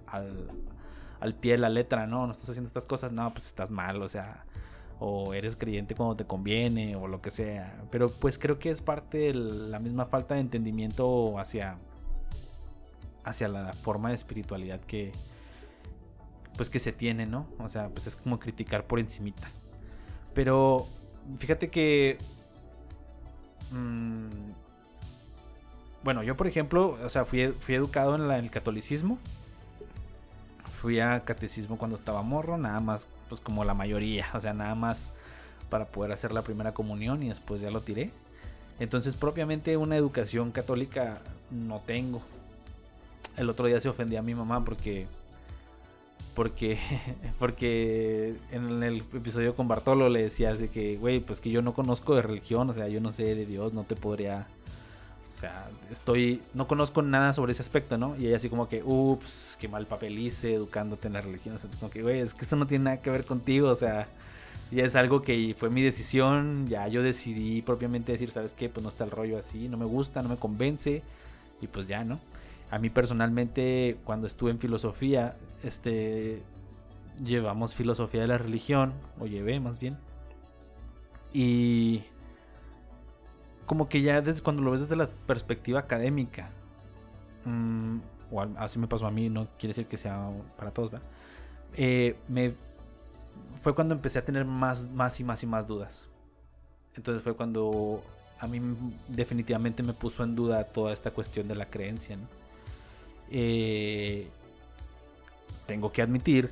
[1.35, 4.09] pie de la letra, no, no estás haciendo estas cosas, no, pues estás mal, o
[4.09, 4.43] sea,
[4.99, 7.81] o eres creyente cuando te conviene, o lo que sea.
[7.91, 11.77] Pero pues creo que es parte de la misma falta de entendimiento hacia,
[13.23, 15.13] hacia la forma de espiritualidad que,
[16.57, 17.47] pues que se tiene, ¿no?
[17.59, 19.49] O sea, pues es como criticar por encimita.
[20.33, 20.87] Pero
[21.37, 22.17] fíjate que...
[23.71, 24.51] Mmm,
[26.03, 29.19] bueno, yo por ejemplo, o sea, fui, fui educado en, en el catolicismo
[30.83, 34.75] fui a catecismo cuando estaba morro, nada más, pues como la mayoría, o sea, nada
[34.75, 35.11] más
[35.69, 38.11] para poder hacer la primera comunión y después ya lo tiré.
[38.81, 42.21] Entonces, propiamente una educación católica no tengo.
[43.37, 45.07] El otro día se ofendía a mi mamá porque
[46.35, 46.77] porque
[47.39, 51.73] porque en el episodio con Bartolo le decía de que, güey, pues que yo no
[51.73, 54.47] conozco de religión, o sea, yo no sé de Dios, no te podría
[55.43, 58.15] sea, estoy, no conozco nada sobre ese aspecto, ¿no?
[58.15, 61.55] Y ella así como que, ups, qué mal papel hice educándote en la religión.
[61.55, 63.75] O sea, como que, güey, es que eso no tiene nada que ver contigo, o
[63.75, 64.07] sea,
[64.71, 68.69] ya es algo que fue mi decisión, ya yo decidí propiamente decir, ¿sabes qué?
[68.69, 71.03] Pues no está el rollo así, no me gusta, no me convence,
[71.61, 72.19] y pues ya, ¿no?
[72.71, 76.41] A mí personalmente, cuando estuve en filosofía, este,
[77.23, 79.97] llevamos filosofía de la religión, o llevé más bien,
[81.33, 82.03] y
[83.65, 86.49] como que ya desde cuando lo ves desde la perspectiva académica,
[87.45, 87.97] mm,
[88.31, 91.07] o así me pasó a mí, no quiere decir que sea para todos, ¿verdad?
[91.75, 92.53] Eh, me,
[93.61, 96.07] fue cuando empecé a tener más, más y más y más dudas.
[96.95, 98.03] Entonces fue cuando
[98.39, 98.59] a mí
[99.07, 102.17] definitivamente me puso en duda toda esta cuestión de la creencia.
[103.31, 104.27] Eh,
[105.65, 106.51] tengo que admitir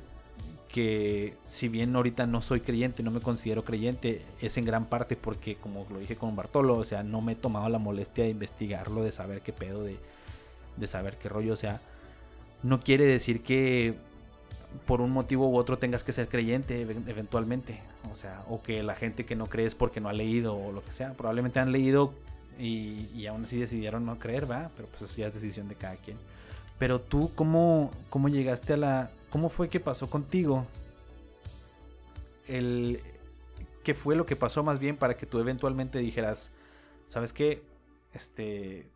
[0.72, 5.16] que si bien ahorita no soy creyente, no me considero creyente, es en gran parte
[5.16, 8.30] porque, como lo dije con Bartolo, o sea, no me he tomado la molestia de
[8.30, 9.98] investigarlo, de saber qué pedo, de,
[10.78, 11.82] de saber qué rollo, o sea,
[12.62, 13.94] no quiere decir que
[14.86, 17.80] por un motivo u otro tengas que ser creyente eventualmente,
[18.10, 20.72] o sea, o que la gente que no cree es porque no ha leído o
[20.72, 22.14] lo que sea, probablemente han leído
[22.58, 24.70] y, y aún así decidieron no creer, ¿va?
[24.74, 26.16] Pero pues eso ya es decisión de cada quien.
[26.78, 30.66] Pero tú, ¿cómo, cómo llegaste a la, ¿Cómo fue que pasó contigo?
[32.46, 33.02] El,
[33.82, 36.50] ¿Qué fue lo que pasó más bien para que tú eventualmente dijeras,
[37.08, 37.62] ¿sabes qué?
[38.12, 38.92] Este,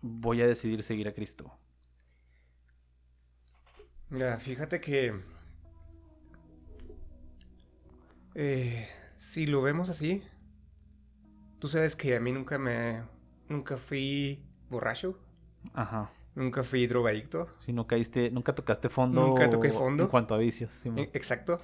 [0.00, 1.52] voy a decidir seguir a Cristo.
[4.10, 5.20] Mira, fíjate que
[8.36, 10.22] eh, si lo vemos así,
[11.58, 13.02] tú sabes que a mí nunca me,
[13.48, 15.18] nunca fui borracho.
[15.74, 16.12] Ajá.
[16.34, 17.46] Nunca fui drogadicto.
[17.60, 19.26] Si no caíste, nunca tocaste fondo.
[19.26, 20.04] Nunca toqué fondo.
[20.04, 20.70] En cuanto a vicios.
[20.86, 21.60] E, exacto.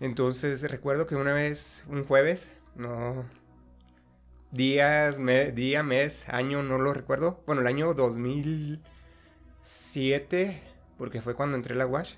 [0.00, 3.26] Entonces recuerdo que una vez, un jueves, no.
[4.50, 5.18] Días,
[5.54, 7.42] día, mes, año, no lo recuerdo.
[7.46, 10.62] Bueno, el año 2007,
[10.98, 12.16] porque fue cuando entré a la WASH.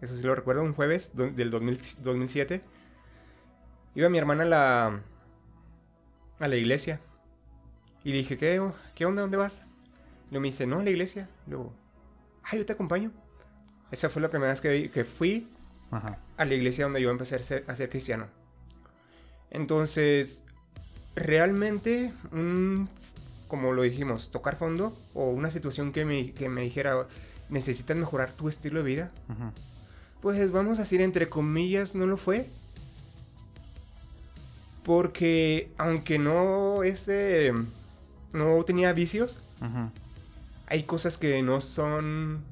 [0.00, 2.62] Eso sí lo recuerdo, un jueves del 2007.
[3.94, 5.02] Iba mi hermana a la,
[6.40, 7.00] a la iglesia.
[8.02, 8.60] Y le dije, ¿qué,
[8.94, 9.22] ¿qué onda?
[9.22, 9.62] ¿Dónde vas?
[10.38, 11.28] Y me dice, no, a la iglesia.
[11.46, 11.72] luego,
[12.44, 13.12] ah, yo te acompaño.
[13.90, 15.48] Esa fue la primera vez que, que fui
[16.36, 18.26] a la iglesia donde yo empecé a ser, a ser cristiano.
[19.50, 20.42] Entonces,
[21.14, 22.12] realmente,
[23.48, 27.06] como lo dijimos, tocar fondo o una situación que me, que me dijera,
[27.48, 29.12] necesitas mejorar tu estilo de vida,
[30.20, 32.50] pues vamos a decir, entre comillas, no lo fue.
[34.82, 37.52] Porque aunque no, este,
[38.32, 39.38] no tenía vicios,
[40.66, 42.42] hay cosas que no son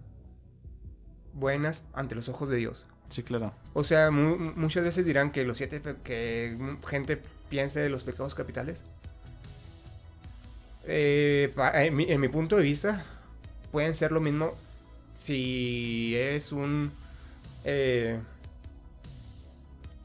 [1.33, 2.87] buenas ante los ojos de Dios.
[3.09, 3.53] Sí, claro.
[3.75, 6.57] O sea, muchas veces dirán que los siete, que
[6.89, 8.85] gente piense de los pecados capitales.
[10.85, 13.05] Eh, en, mi, punto de vista,
[13.71, 14.55] pueden ser lo mismo
[15.19, 16.93] si es un...
[17.65, 18.19] Eh,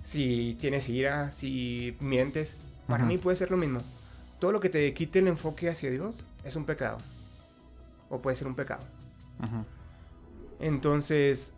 [0.03, 2.55] si tienes ira, si mientes.
[2.87, 3.81] Para mí puede ser lo mismo.
[4.39, 6.97] Todo lo que te quite el enfoque hacia Dios es un pecado.
[8.09, 8.85] O puede ser un pecado.
[10.59, 11.53] Entonces,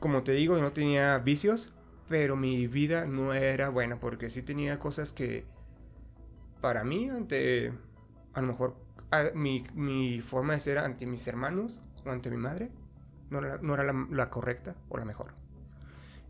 [0.00, 1.72] como te digo, yo no tenía vicios,
[2.08, 5.44] pero mi vida no era buena porque sí tenía cosas que
[6.60, 7.72] para mí, ante
[8.32, 8.76] a lo mejor
[9.34, 12.70] mi, forma de ser ante mis hermanos o ante mi madre,
[13.30, 15.34] no era, la, correcta o la mejor.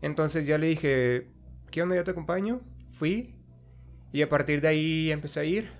[0.01, 1.27] Entonces ya le dije,
[1.71, 1.95] ¿qué onda?
[1.95, 2.61] Yo te acompaño.
[2.91, 3.35] Fui
[4.11, 5.71] y a partir de ahí empecé a ir.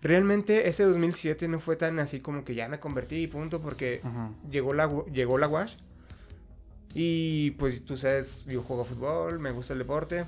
[0.00, 4.00] Realmente ese 2007 no fue tan así como que ya me convertí y punto porque
[4.50, 5.76] llegó, la, llegó la WASH
[6.94, 10.24] y pues tú sabes, yo juego fútbol, me gusta el deporte.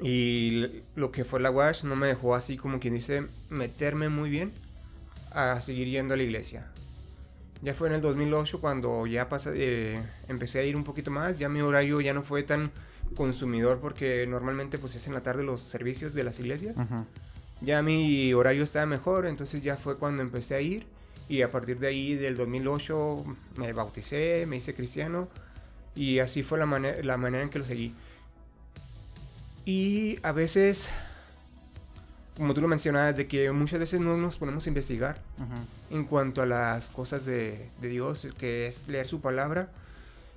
[0.00, 4.28] Y lo que fue la WASH no me dejó así como quien dice meterme muy
[4.28, 4.52] bien
[5.30, 6.66] a seguir yendo a la iglesia.
[7.62, 11.48] Ya fue en el 2008 cuando ya eh, empecé a ir un poquito más, ya
[11.48, 12.72] mi horario ya no fue tan
[13.14, 16.76] consumidor porque normalmente pues es en la tarde los servicios de las iglesias.
[17.64, 20.86] Ya mi horario estaba mejor, entonces ya fue cuando empecé a ir
[21.28, 23.24] y a partir de ahí del 2008
[23.56, 25.28] me bauticé, me hice cristiano
[25.94, 27.94] y así fue la, manera la manera en que lo seguí.
[29.64, 30.88] Y a veces,
[32.36, 35.18] como tú lo mencionabas, de que muchas veces no nos ponemos a investigar
[35.90, 39.70] en cuanto a las cosas de, de, Dios, que es leer su palabra.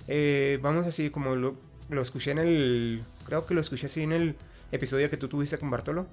[0.06, 1.56] Eh, vamos así, como lo,
[1.90, 4.36] lo, escuché en el, creo que lo escuché así en el
[4.72, 6.06] episodio que tú tuviste con Bartolo,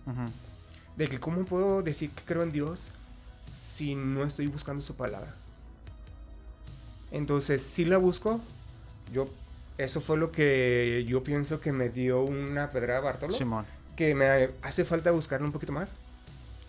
[0.98, 2.92] de que cómo puedo decir que creo en Dios
[3.54, 5.34] si no estoy buscando su palabra.
[7.12, 8.42] Entonces, si la busco,
[9.14, 9.30] yo
[9.78, 13.34] eso fue lo que yo pienso que me dio una pedrada Bartolo.
[13.34, 13.66] Simón.
[13.96, 15.96] Que me hace falta buscarle un poquito más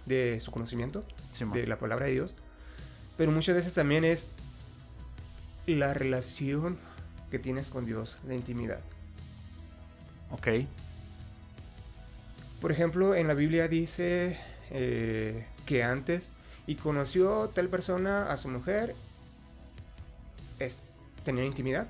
[0.06, 1.04] de su conocimiento,
[1.52, 2.36] de la palabra de Dios.
[3.16, 4.32] Pero muchas veces también es
[5.66, 6.78] la relación
[7.30, 8.80] que tienes con Dios, la intimidad.
[10.30, 10.48] Ok.
[12.60, 14.38] Por ejemplo, en la Biblia dice
[14.70, 16.30] eh, que antes
[16.66, 18.94] y conoció tal persona a su mujer,
[20.58, 20.78] es
[21.24, 21.86] tener intimidad.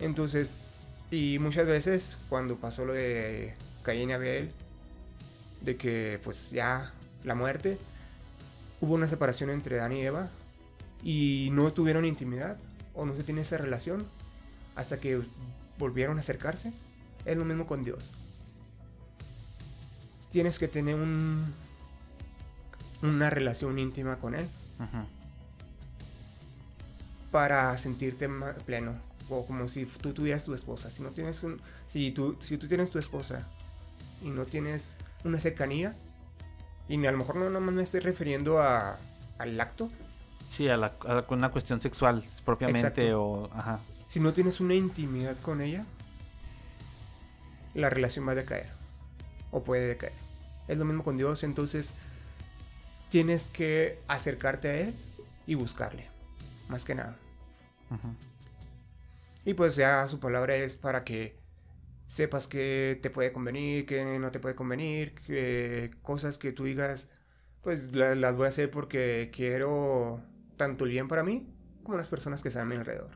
[0.00, 4.52] Entonces, y muchas veces cuando pasó lo de Caín y Abel,
[5.62, 6.92] de que pues ya
[7.24, 7.78] la muerte,
[8.80, 10.30] hubo una separación entre Dan y Eva
[11.02, 12.58] y no tuvieron intimidad
[12.94, 14.06] o no se tiene esa relación
[14.74, 15.20] hasta que
[15.78, 16.72] volvieron a acercarse.
[17.24, 18.12] Es lo mismo con Dios.
[20.30, 21.54] Tienes que tener un,
[23.02, 24.48] una relación íntima con Él
[27.30, 28.28] para sentirte
[28.64, 28.94] pleno.
[29.30, 30.88] O como si tú tuvieras tu esposa.
[30.88, 31.60] Si no tienes un.
[31.86, 33.46] Si tú, si tú tienes tu esposa
[34.22, 35.94] y no tienes una cercanía.
[36.88, 38.98] Y a lo mejor no más me estoy refiriendo a,
[39.38, 39.90] al acto.
[40.46, 40.94] Sí, a, la,
[41.28, 43.50] una cuestión sexual propiamente o...
[44.08, 45.84] Si no tienes una intimidad con ella,
[47.74, 48.77] la relación va a decaer.
[49.50, 50.12] O puede decaer.
[50.66, 51.94] Es lo mismo con Dios, entonces
[53.08, 54.94] tienes que acercarte a Él
[55.46, 56.08] y buscarle
[56.68, 57.16] más que nada.
[59.44, 61.36] Y pues ya su palabra es para que
[62.06, 67.10] sepas que te puede convenir, que no te puede convenir, que cosas que tú digas,
[67.62, 70.20] pues las voy a hacer porque quiero
[70.56, 71.46] tanto el bien para mí
[71.82, 73.10] como las personas que están a mi alrededor.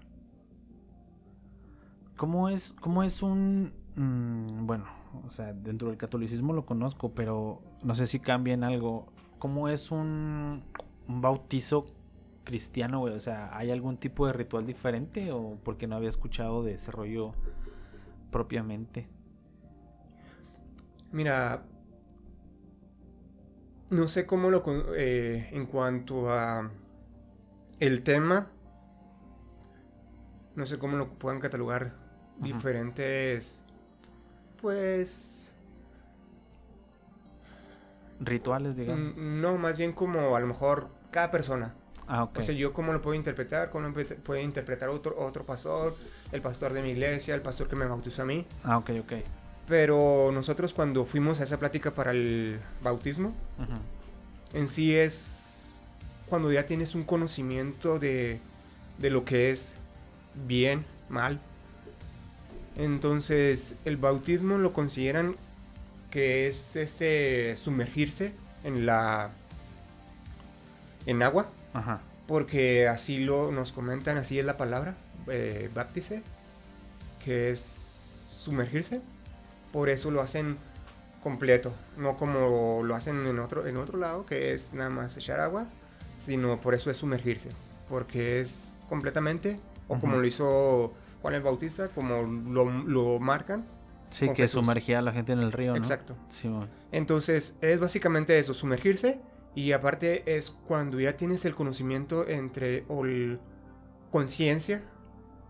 [2.16, 3.72] ¿Cómo es, cómo es un...
[3.96, 4.86] Mm, bueno,
[5.26, 9.12] o sea, dentro del catolicismo lo conozco, pero no sé si cambia en algo.
[9.38, 10.62] ¿Cómo es un,
[11.08, 11.86] un bautizo
[12.44, 13.14] cristiano, güey?
[13.14, 16.90] O sea, ¿hay algún tipo de ritual diferente o porque no había escuchado de ese
[16.90, 17.34] rollo
[18.30, 19.08] propiamente?
[21.10, 21.64] Mira,
[23.90, 24.62] no sé cómo lo...
[24.96, 26.70] eh, en cuanto a
[27.80, 28.50] el tema,
[30.54, 31.94] no sé cómo lo puedan catalogar
[32.38, 33.66] diferentes...
[34.62, 35.52] Pues...
[38.20, 39.16] Rituales, digamos.
[39.16, 41.74] mm, No, más bien como a lo mejor cada persona.
[42.06, 42.38] ah, ok.
[42.38, 45.96] O sea, yo cómo lo puedo interpretar, cómo lo puede- interpretar otro, otro pastor,
[46.30, 48.46] el pastor de mi iglesia, el pastor que me bautizó a mí.
[48.64, 49.12] Ah, ok, ok.
[49.68, 53.32] Pero nosotros cuando fuimos a esa plática para el bautismo,
[54.52, 55.84] en sí es
[56.28, 58.40] cuando ya tienes un conocimiento de,
[58.98, 59.74] de lo que es
[60.46, 61.40] bien, mal.
[62.76, 65.36] Entonces, el bautismo lo consideran
[66.10, 68.32] que es este sumergirse
[68.64, 69.30] en la
[71.06, 72.00] en agua, Ajá.
[72.26, 74.94] porque así lo nos comentan, así es la palabra,
[75.26, 76.22] eh, baptice,
[77.24, 79.00] que es sumergirse.
[79.72, 80.58] Por eso lo hacen
[81.22, 85.40] completo, no como lo hacen en otro, en otro lado, que es nada más echar
[85.40, 85.66] agua,
[86.18, 87.50] sino por eso es sumergirse,
[87.88, 89.58] porque es completamente,
[89.88, 93.64] o como lo hizo Juan el Bautista, como lo, lo marcan.
[94.10, 94.60] Sí, que Jesús.
[94.60, 95.78] sumergía a la gente en el río, ¿no?
[95.78, 96.16] Exacto.
[96.90, 99.20] Entonces es básicamente eso, sumergirse
[99.54, 103.04] y aparte es cuando ya tienes el conocimiento entre o
[104.10, 104.82] conciencia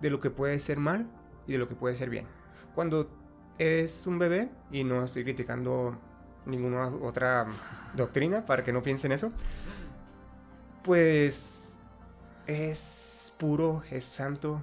[0.01, 1.09] de lo que puede ser mal
[1.49, 2.27] y de lo que puede ser bien.
[2.75, 3.11] Cuando
[3.59, 5.99] es un bebé y no estoy criticando
[6.47, 7.47] ninguna otra
[7.97, 9.33] doctrina para que no piensen eso,
[10.85, 11.77] pues
[12.47, 14.63] es puro, es santo,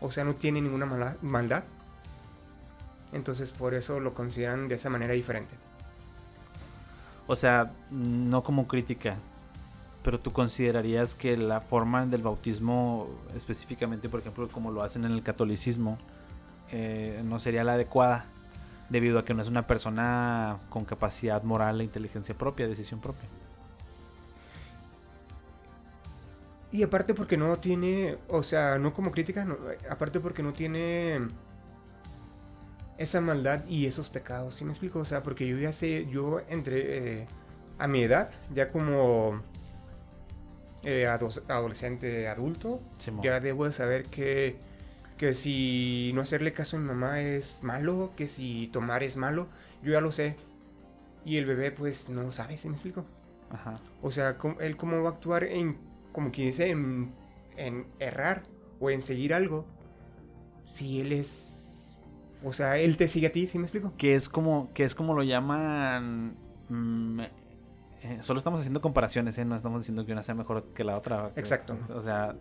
[0.00, 1.64] o sea, no tiene ninguna mala- maldad.
[3.12, 5.54] Entonces por eso lo consideran de esa manera diferente.
[7.26, 9.16] O sea, no como crítica,
[10.02, 15.12] pero tú considerarías que la forma del bautismo, específicamente, por ejemplo, como lo hacen en
[15.12, 15.98] el catolicismo,
[16.70, 18.26] eh, no sería la adecuada,
[18.88, 23.28] debido a que no es una persona con capacidad moral e inteligencia propia, decisión propia.
[26.72, 29.56] Y aparte porque no tiene, o sea, no como crítica, no,
[29.88, 31.20] aparte porque no tiene
[32.98, 34.98] esa maldad y esos pecados, ¿sí me explico?
[35.00, 37.26] O sea, porque yo ya sé, yo entre eh,
[37.78, 39.42] a mi edad, ya como
[40.82, 43.22] eh, ado- adolescente, adulto, Simón.
[43.24, 44.56] ya debo de saber que,
[45.18, 49.46] que si no hacerle caso a mi mamá es malo, que si tomar es malo,
[49.82, 50.36] yo ya lo sé.
[51.24, 53.04] Y el bebé pues no sabe, ¿sí me explico?
[53.50, 53.76] Ajá.
[54.00, 55.76] O sea, ¿cómo- él cómo va a actuar en,
[56.16, 57.12] como quien dice, en,
[57.58, 58.42] en errar
[58.80, 59.66] o en seguir algo.
[60.64, 61.98] Si él es,
[62.42, 63.92] o sea, él te sigue a ti, ¿sí me explico?
[63.98, 66.34] Que es como, que es como lo llaman.
[66.70, 69.44] mm, eh, solo estamos haciendo comparaciones, ¿eh?
[69.44, 71.32] No estamos diciendo que una sea mejor que la otra.
[71.36, 71.76] Exacto.
[71.94, 72.34] O sea,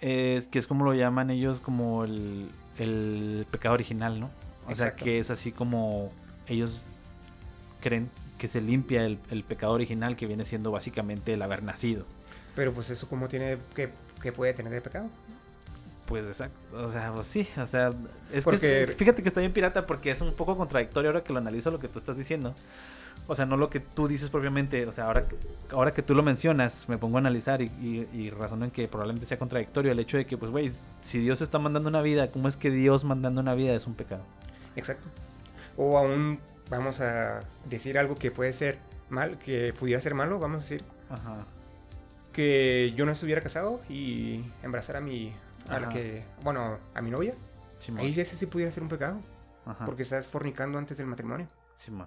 [0.00, 4.30] que es como lo llaman ellos como el, el pecado original, ¿no?
[4.68, 6.12] O sea, que es así como
[6.46, 6.84] ellos
[7.80, 12.06] creen que se limpia el, el pecado original que viene siendo básicamente el haber nacido.
[12.54, 13.90] Pero pues eso cómo tiene, que,
[14.22, 15.08] que puede tener de pecado.
[16.06, 17.92] Pues exacto, o sea, pues sí, o sea,
[18.32, 21.32] es Porque- que fíjate que está bien pirata porque es un poco contradictorio ahora que
[21.34, 22.54] lo analizo lo que tú estás diciendo.
[23.26, 25.26] O sea, no lo que tú dices propiamente, o sea, ahora,
[25.70, 28.88] ahora que tú lo mencionas, me pongo a analizar y, y, y razono en que
[28.88, 32.30] probablemente sea contradictorio el hecho de que, pues, güey, si Dios está mandando una vida,
[32.30, 34.22] ¿cómo es que Dios mandando una vida es un pecado?
[34.76, 35.08] Exacto.
[35.76, 38.78] O aún vamos a decir algo que puede ser
[39.10, 41.44] mal, que pudiera ser malo, vamos a decir Ajá.
[42.38, 45.34] Que yo no estuviera casado y embarazara a mi,
[45.68, 47.34] a la que, bueno, a mi novia.
[47.78, 48.02] Simón.
[48.02, 49.20] Ahí ese sí pudiera ser un pecado,
[49.66, 49.84] Ajá.
[49.84, 51.48] porque estás fornicando antes del matrimonio.
[51.74, 52.06] Simón.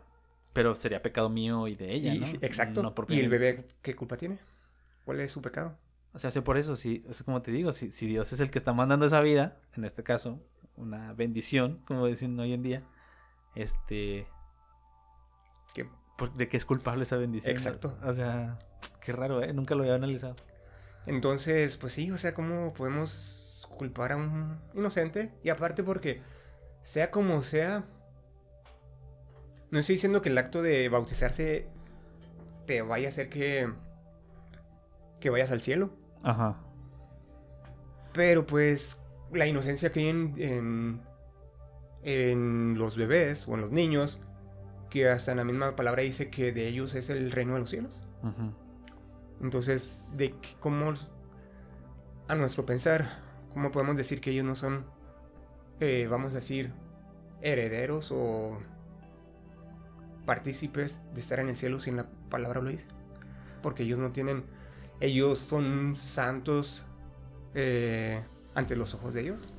[0.53, 2.25] Pero sería pecado mío y de ella, Y- ¿no?
[2.25, 2.81] sí, exacto.
[2.81, 4.39] No ¿Y el bebé qué culpa tiene?
[5.03, 5.77] ¿Cuál es su pecado?
[6.13, 8.57] O sea, por eso, sí, es como te digo, si, si Dios es el que
[8.57, 10.39] está mandando esa vida, en este caso,
[10.77, 12.83] una bendición, como dicen hoy en día,
[13.55, 14.27] este,
[15.73, 15.89] ¿Qué?
[16.29, 17.51] ¿De qué es culpable esa bendición?
[17.51, 17.97] Exacto.
[18.03, 18.59] O sea,
[18.99, 19.53] qué raro, ¿eh?
[19.53, 20.35] Nunca lo había analizado.
[21.05, 25.31] Entonces, pues sí, o sea, ¿cómo podemos culpar a un inocente?
[25.43, 26.21] Y aparte porque,
[26.83, 27.85] sea como sea,
[29.71, 31.67] no estoy diciendo que el acto de bautizarse
[32.67, 33.71] te vaya a hacer que,
[35.19, 35.91] que vayas al cielo.
[36.23, 36.57] Ajá.
[38.13, 39.01] Pero pues
[39.31, 41.01] la inocencia que hay en, en,
[42.03, 44.21] en los bebés o en los niños,
[44.91, 47.69] que hasta en la misma palabra dice que de ellos es el reino de los
[47.69, 48.03] cielos.
[49.41, 50.93] Entonces, de cómo,
[52.27, 53.07] a nuestro pensar,
[53.53, 54.85] cómo podemos decir que ellos no son,
[55.79, 56.73] eh, vamos a decir,
[57.41, 58.59] herederos o
[60.25, 62.85] partícipes de estar en el cielo si en la palabra lo dice?
[63.63, 64.43] Porque ellos no tienen,
[64.99, 66.83] ellos son santos
[67.55, 68.21] eh,
[68.55, 69.53] ante los ojos de ellos.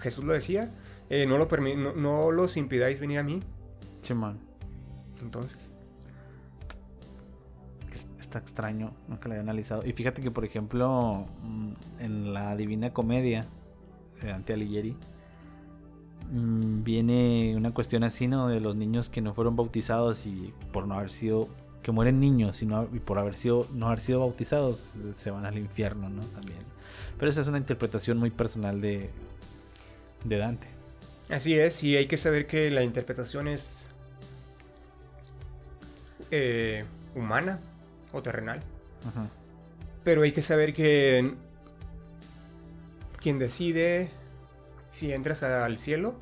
[0.00, 0.74] Jesús lo decía,
[1.08, 1.46] eh, no, lo
[1.94, 3.44] no los impidáis venir a mí
[4.02, 4.38] Simón.
[5.22, 5.72] Entonces,
[7.92, 9.84] Es- Está extraño, nunca lo había analizado.
[9.84, 13.46] Y fíjate que, por ejemplo, mm, en la Divina Comedia
[14.22, 14.96] de Dante Alighieri,
[16.30, 18.48] mm, viene una cuestión así, ¿no?
[18.48, 21.48] De los niños que no fueron bautizados y por no haber sido,
[21.82, 24.76] que mueren niños y, no, y por haber sido, no haber sido bautizados
[25.14, 26.22] se van al infierno, ¿no?
[26.22, 26.60] También.
[27.18, 29.10] Pero esa es una interpretación muy personal de,
[30.24, 30.68] de Dante.
[31.30, 33.88] Así es, y hay que saber que la interpretación es
[36.30, 37.58] eh, humana
[38.12, 38.60] o terrenal.
[39.08, 39.28] Ajá.
[40.04, 41.34] Pero hay que saber que
[43.20, 44.10] quien decide
[44.88, 46.14] si entras al cielo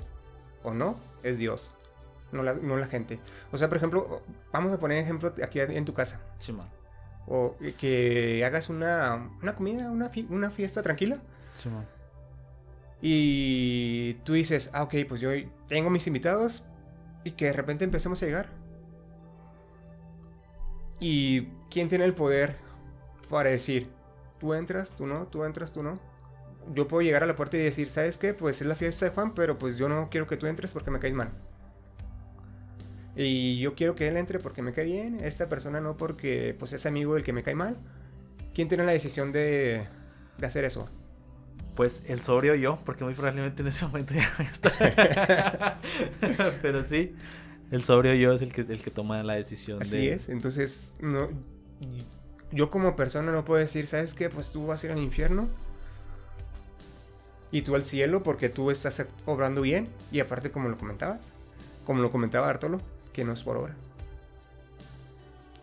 [0.62, 1.74] o no es Dios,
[2.32, 3.18] no la, no la gente.
[3.52, 6.20] O sea, por ejemplo, vamos a poner ejemplo aquí en tu casa.
[6.38, 6.66] Simón.
[7.26, 11.18] O que hagas una, una comida, una, fi- una fiesta tranquila.
[11.54, 11.86] Simón.
[13.00, 15.30] Y tú dices, ah, ok, pues yo
[15.68, 16.64] tengo mis invitados
[17.24, 18.48] y que de repente empecemos a llegar.
[21.00, 22.56] ¿Y quién tiene el poder
[23.30, 23.88] para decir,
[24.40, 26.00] tú entras, tú no, tú entras, tú no?
[26.74, 28.34] Yo puedo llegar a la puerta y decir, ¿sabes qué?
[28.34, 30.90] Pues es la fiesta de Juan, pero pues yo no quiero que tú entres porque
[30.90, 31.30] me caes mal.
[33.16, 36.72] Y yo quiero que él entre porque me cae bien, esta persona no porque pues
[36.72, 37.76] es amigo del que me cae mal.
[38.54, 39.86] ¿Quién tiene la decisión de,
[40.38, 40.88] de hacer eso?
[41.78, 45.78] Pues el sobrio yo, porque muy probablemente en ese momento ya a estar.
[46.60, 47.14] Pero sí,
[47.70, 50.14] el sobrio yo es el que, el que toma la decisión Así de...
[50.14, 51.28] es, entonces no,
[52.50, 54.28] yo como persona no puedo decir, ¿sabes qué?
[54.28, 55.48] Pues tú vas a ir al infierno
[57.52, 61.32] y tú al cielo porque tú estás obrando bien y aparte como lo comentabas,
[61.86, 62.80] como lo comentaba Bartolo,
[63.12, 63.76] que no es por obra.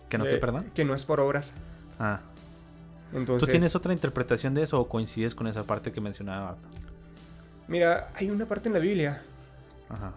[0.07, 0.71] ¿Que no Eh, perdón?
[0.73, 1.53] Que no es por obras.
[1.99, 2.21] Ah.
[3.13, 6.57] Entonces, ¿Tú tienes otra interpretación de eso o coincides con esa parte que mencionaba?
[7.67, 9.21] mira, hay una parte en la Biblia
[9.89, 10.11] Ajá.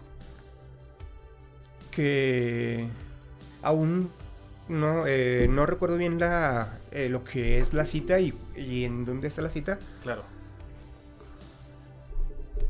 [1.91, 2.87] que
[3.63, 4.11] aún
[4.67, 9.03] no, eh, no recuerdo bien la, eh, lo que es la cita y, y en
[9.05, 10.23] dónde está la cita, Claro.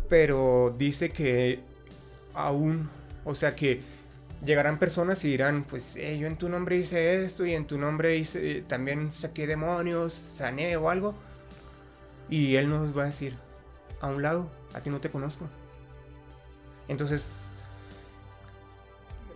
[0.07, 1.59] pero dice que
[2.33, 2.89] aún,
[3.25, 3.81] o sea que
[4.43, 7.77] llegarán personas y dirán, pues eh, yo en tu nombre hice esto y en tu
[7.77, 11.15] nombre hice, eh, también saqué demonios, sané o algo.
[12.29, 13.35] Y él nos va a decir,
[14.01, 15.47] a un lado, a ti no te conozco.
[16.87, 17.49] Entonces,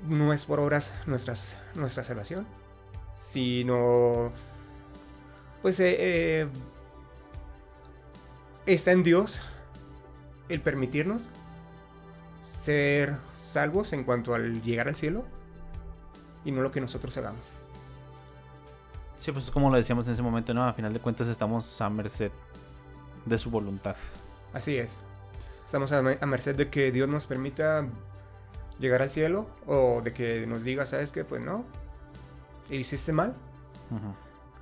[0.08, 2.46] no es por obras nuestras, nuestra salvación,
[3.20, 4.32] sino,
[5.62, 6.48] pues, eh, eh,
[8.66, 9.40] está en Dios
[10.50, 11.30] el permitirnos
[12.64, 15.26] ser salvos en cuanto al llegar al cielo
[16.46, 17.54] y no lo que nosotros hagamos.
[19.18, 20.64] Sí, pues es como lo decíamos en ese momento, ¿no?
[20.68, 22.32] A final de cuentas estamos a merced
[23.26, 23.96] de su voluntad.
[24.54, 25.00] Así es.
[25.66, 27.86] Estamos a, me- a merced de que Dios nos permita
[28.80, 31.24] llegar al cielo o de que nos diga, ¿sabes qué?
[31.24, 31.64] Pues no.
[32.70, 33.34] Hiciste mal,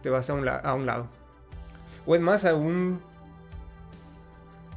[0.02, 1.08] te vas a un, la- a un lado.
[2.06, 3.00] O es más, aún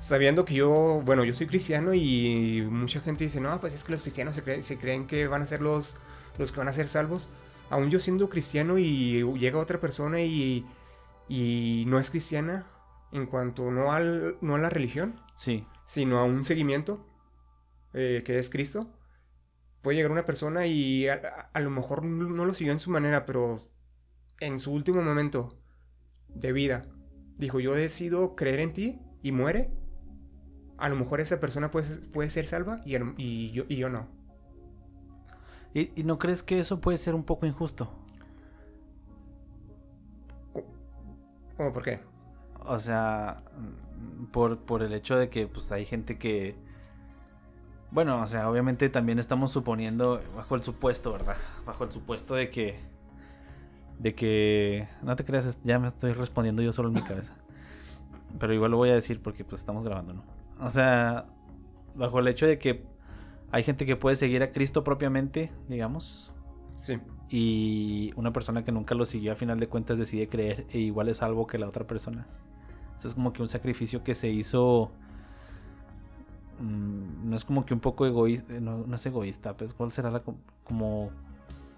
[0.06, 3.92] sabiendo que yo, bueno, yo soy cristiano y mucha gente dice, no, pues es que
[3.92, 5.96] los cristianos se creen, se creen que van a ser los,
[6.38, 7.28] los que van a ser salvos.
[7.70, 10.66] Aún yo siendo cristiano y llega otra persona y,
[11.28, 12.66] y no es cristiana
[13.12, 17.06] en cuanto no, al, no a la religión, Sí, sino a un seguimiento
[17.94, 18.88] eh, que es Cristo.
[19.82, 22.90] Puede llegar una persona y a, a- lo mejor no no lo siguió en su
[22.90, 23.58] manera, pero
[24.40, 25.58] en su último momento
[26.28, 26.82] de vida
[27.38, 29.70] dijo, yo decido creer en ti y muere.
[30.78, 32.92] A lo mejor esa persona puede, puede ser salva y,
[33.52, 34.06] yo, y yo no.
[35.72, 37.88] ¿Y, y no crees que eso puede ser un poco injusto?
[41.56, 42.00] ¿Cómo por qué?
[42.66, 43.42] O sea,
[44.32, 46.56] por, por el hecho de que pues hay gente que...
[47.90, 51.36] Bueno, o sea, obviamente también estamos suponiendo, bajo el supuesto, ¿verdad?
[51.64, 52.80] Bajo el supuesto de que...
[53.98, 54.88] De que...
[55.02, 57.32] No te creas, ya me estoy respondiendo yo solo en mi cabeza.
[58.40, 60.33] Pero igual lo voy a decir porque pues estamos grabando, ¿no?
[60.60, 61.26] O sea,
[61.94, 62.84] bajo el hecho de que
[63.52, 66.32] hay gente que puede seguir a Cristo propiamente, digamos,
[66.76, 66.98] Sí.
[67.30, 71.08] y una persona que nunca lo siguió a final de cuentas decide creer e igual
[71.08, 72.26] es salvo que la otra persona.
[72.98, 74.90] Eso es como que un sacrificio que se hizo...
[76.60, 80.10] mm, no es como que un poco egoísta, no, no es egoísta, pues cuál será
[80.10, 81.10] la co- como...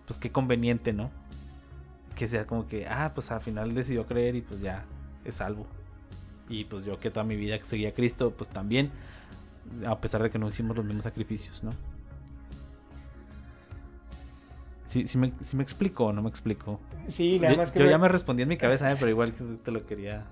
[0.06, 1.10] Pues qué conveniente, ¿no?
[2.14, 4.84] Que sea como que, ah, pues al final decidió creer y pues ya
[5.24, 5.66] es salvo.
[6.48, 8.90] Y pues yo que toda mi vida seguía a Cristo, pues también,
[9.86, 11.72] a pesar de que no hicimos los mismos sacrificios, ¿no?
[14.86, 16.78] Sí, sí me, sí me explico o no me explico.
[17.08, 17.80] Sí, nada Yo, más que...
[17.80, 18.96] yo me- ya me respondí en mi cabeza, ¿eh?
[18.98, 20.24] pero igual que te lo quería.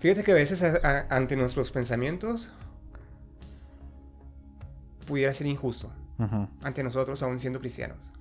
[0.00, 2.52] Fíjate que a veces a- a- ante nuestros pensamientos
[5.06, 5.90] pudiera ser injusto.
[6.62, 8.12] ante nosotros aún siendo cristianos.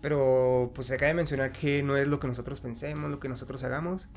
[0.00, 3.28] Pero pues se acaba de mencionar que no es lo que nosotros pensemos, lo que
[3.28, 4.08] nosotros hagamos,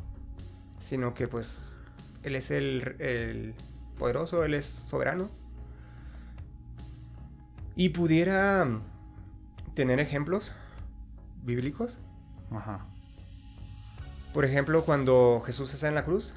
[0.83, 1.77] sino que pues
[2.21, 3.55] Él es el, el
[3.97, 5.29] poderoso, Él es soberano.
[7.75, 8.67] Y pudiera
[9.73, 10.53] tener ejemplos
[11.43, 11.97] bíblicos.
[12.51, 12.85] Ajá.
[14.33, 16.33] Por ejemplo, cuando Jesús está en la cruz,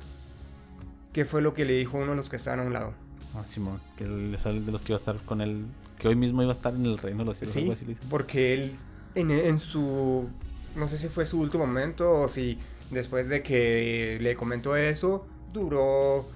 [1.13, 2.93] ¿qué fue lo que le dijo uno de los que estaban a un lado?
[3.35, 5.67] Ah, Simón, que él es de los que iba a estar con él,
[5.99, 7.79] que hoy mismo iba a estar en el reino de los cielos.
[7.79, 8.73] Sí, porque él
[9.15, 10.29] en, su,
[10.75, 12.59] no sé si fue su último momento o si
[12.91, 16.27] después de que le comentó eso, duró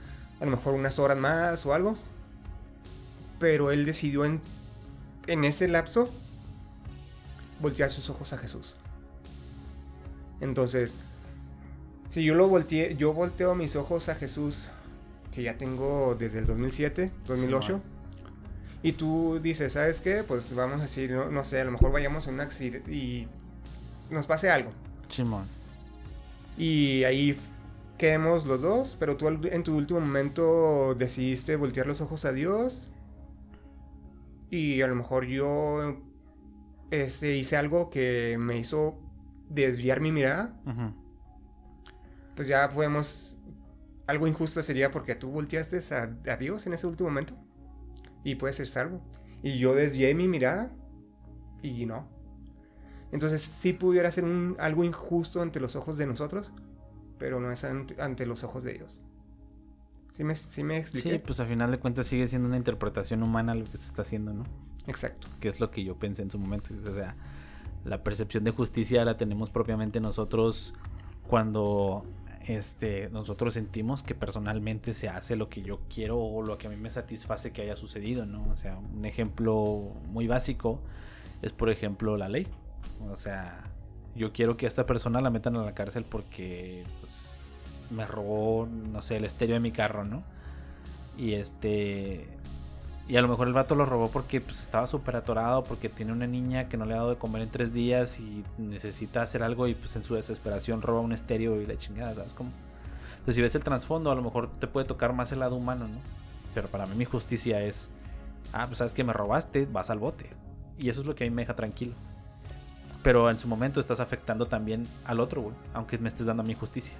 [0.40, 1.96] a lo mejor unas horas más o algo.
[3.38, 4.40] Pero él decidió en,
[5.26, 6.10] en ese lapso
[7.60, 8.76] voltear sus ojos a Jesús.
[10.40, 10.96] Entonces,
[12.08, 14.70] si yo lo volteé, yo volteo mis ojos a Jesús,
[15.32, 17.80] que ya tengo desde el 2007, 2008.
[18.82, 20.24] Y tú dices, ¿sabes qué?
[20.24, 23.28] Pues vamos a decir, no, sé, a lo mejor vayamos a un accidente y
[24.10, 24.72] nos pase algo.
[25.08, 25.44] Simón.
[26.60, 27.34] Y ahí
[27.96, 32.90] quedemos los dos, pero tú en tu último momento decidiste voltear los ojos a Dios.
[34.50, 35.96] Y a lo mejor yo
[36.90, 38.98] este, hice algo que me hizo
[39.48, 40.54] desviar mi mirada.
[42.36, 43.38] Pues ya podemos...
[44.06, 47.32] Algo injusto sería porque tú volteaste a, a Dios en ese último momento
[48.22, 49.00] y puede ser salvo.
[49.42, 50.70] Y yo desvié mi mirada
[51.62, 52.06] y no.
[53.12, 56.52] Entonces sí pudiera ser un, algo injusto ante los ojos de nosotros,
[57.18, 59.02] pero no es ante, los ojos de Dios.
[60.12, 61.12] ¿Sí me, ¿Sí me expliqué?
[61.12, 64.02] Sí, pues al final de cuentas sigue siendo una interpretación humana lo que se está
[64.02, 64.44] haciendo, ¿no?
[64.86, 65.28] Exacto.
[65.40, 66.74] Que es lo que yo pensé en su momento.
[66.88, 67.14] O sea,
[67.84, 70.74] la percepción de justicia la tenemos propiamente nosotros
[71.26, 72.04] cuando
[72.46, 76.70] este, nosotros sentimos que personalmente se hace lo que yo quiero o lo que a
[76.70, 78.48] mí me satisface que haya sucedido, ¿no?
[78.50, 80.80] O sea, un ejemplo muy básico
[81.42, 82.46] es, por ejemplo, la ley.
[83.10, 83.64] O sea,
[84.14, 87.38] yo quiero que a esta persona la metan a la cárcel porque pues,
[87.90, 90.22] me robó, no sé, el estéreo de mi carro, ¿no?
[91.16, 92.28] Y este,
[93.08, 96.12] y a lo mejor el vato lo robó porque pues, estaba súper atorado, porque tiene
[96.12, 99.42] una niña que no le ha dado de comer en tres días y necesita hacer
[99.42, 102.50] algo y pues en su desesperación roba un estéreo y la chingada, ¿sabes cómo?
[103.12, 105.88] Entonces si ves el trasfondo, a lo mejor te puede tocar más el lado humano,
[105.88, 105.98] ¿no?
[106.54, 107.90] Pero para mí mi justicia es,
[108.52, 110.30] ah, pues sabes que me robaste, vas al bote.
[110.78, 111.94] Y eso es lo que a mí me deja tranquilo.
[113.02, 116.46] Pero en su momento estás afectando también al otro, güey, aunque me estés dando a
[116.46, 116.96] mi justicia.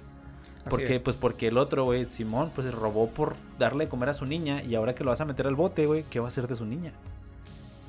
[0.69, 0.99] ¿Por qué?
[0.99, 4.25] Pues porque el otro, güey, Simón, pues se robó por darle de comer a su
[4.25, 6.47] niña y ahora que lo vas a meter al bote, güey, ¿qué va a hacer
[6.47, 6.91] de su niña?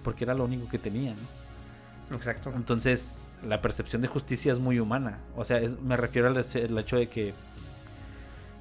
[0.03, 2.17] Porque era lo único que tenía, ¿no?
[2.17, 2.53] Exacto.
[2.55, 5.19] Entonces, la percepción de justicia es muy humana.
[5.37, 7.35] O sea, me refiero al, hecho de que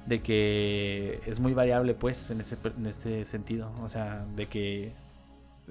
[0.06, 3.70] de que es muy variable, pues, en ese, en ese sentido.
[3.82, 4.92] O sea, de que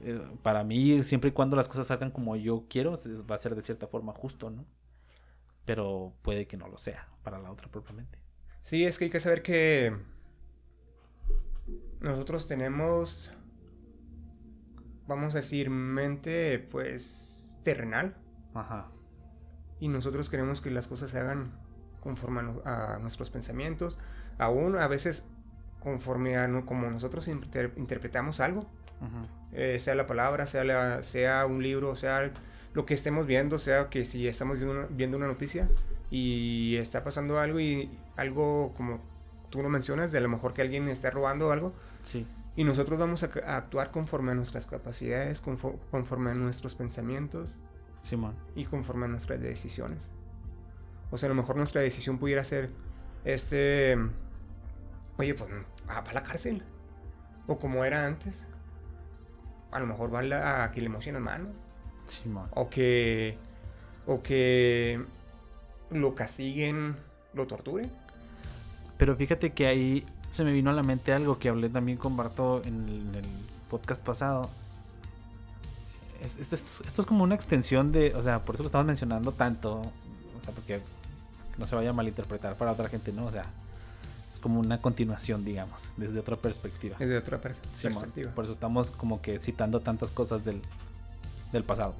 [0.02, 2.98] eh, para mí, siempre y cuando las cosas salgan como yo quiero,
[3.30, 4.66] va a ser de cierta forma justo, ¿no?
[5.66, 8.18] Pero puede que no lo sea para la otra propiamente.
[8.62, 9.96] Sí, es que hay que saber que
[12.02, 13.32] nosotros tenemos,
[15.08, 18.16] vamos a decir, mente pues terrenal.
[18.54, 18.92] Ajá.
[19.80, 21.52] Y nosotros queremos que las cosas se hagan
[22.02, 23.98] conforme a, nuestros pensamientos,
[24.38, 25.28] aún a veces
[25.80, 28.70] conforme a como nosotros interpretamos algo,
[29.54, 32.32] eh, sea la palabra, sea, sea un libro, sea
[32.74, 35.68] lo que estemos viendo, sea que si estamos viendo una noticia,
[36.12, 39.00] y está pasando algo y algo como
[39.50, 41.74] tú lo mencionas, de a lo mejor que alguien está robando algo.
[42.06, 42.28] Sí.
[42.56, 47.62] Y nosotros vamos a, actuar conforme a nuestras capacidades, conforme, a nuestros pensamientos.
[48.56, 50.12] Y conforme a nuestras decisiones.
[51.12, 52.72] O sea, a lo mejor nuestra decisión pudiera ser,
[53.24, 53.98] este,
[55.18, 55.50] oye, pues
[55.90, 56.64] va a la cárcel.
[57.48, 58.48] O como era antes.
[59.72, 61.56] A lo mejor va a, que le mocien las manos.
[62.08, 62.50] Simón.
[62.56, 63.38] O que,
[64.06, 65.02] o que
[65.90, 66.98] lo castiguen,
[67.34, 67.92] lo torturen.
[68.98, 72.16] Pero fíjate que ahí se me vino a la mente algo que hablé también con
[72.16, 73.26] Barto en el,
[73.70, 74.50] podcast pasado.
[76.22, 80.44] Esto, es como una extensión de, o sea, por eso lo estamos mencionando tanto, o
[80.44, 80.82] sea, porque
[81.58, 83.26] no se vaya a malinterpretar para otra gente, ¿no?
[83.26, 83.46] O sea,
[84.42, 86.98] como una continuación, digamos, desde otra perspectiva.
[87.00, 88.32] Desde otra perspectiva.
[88.32, 90.62] por eso estamos como que citando tantas cosas del,
[91.52, 91.94] del pasado.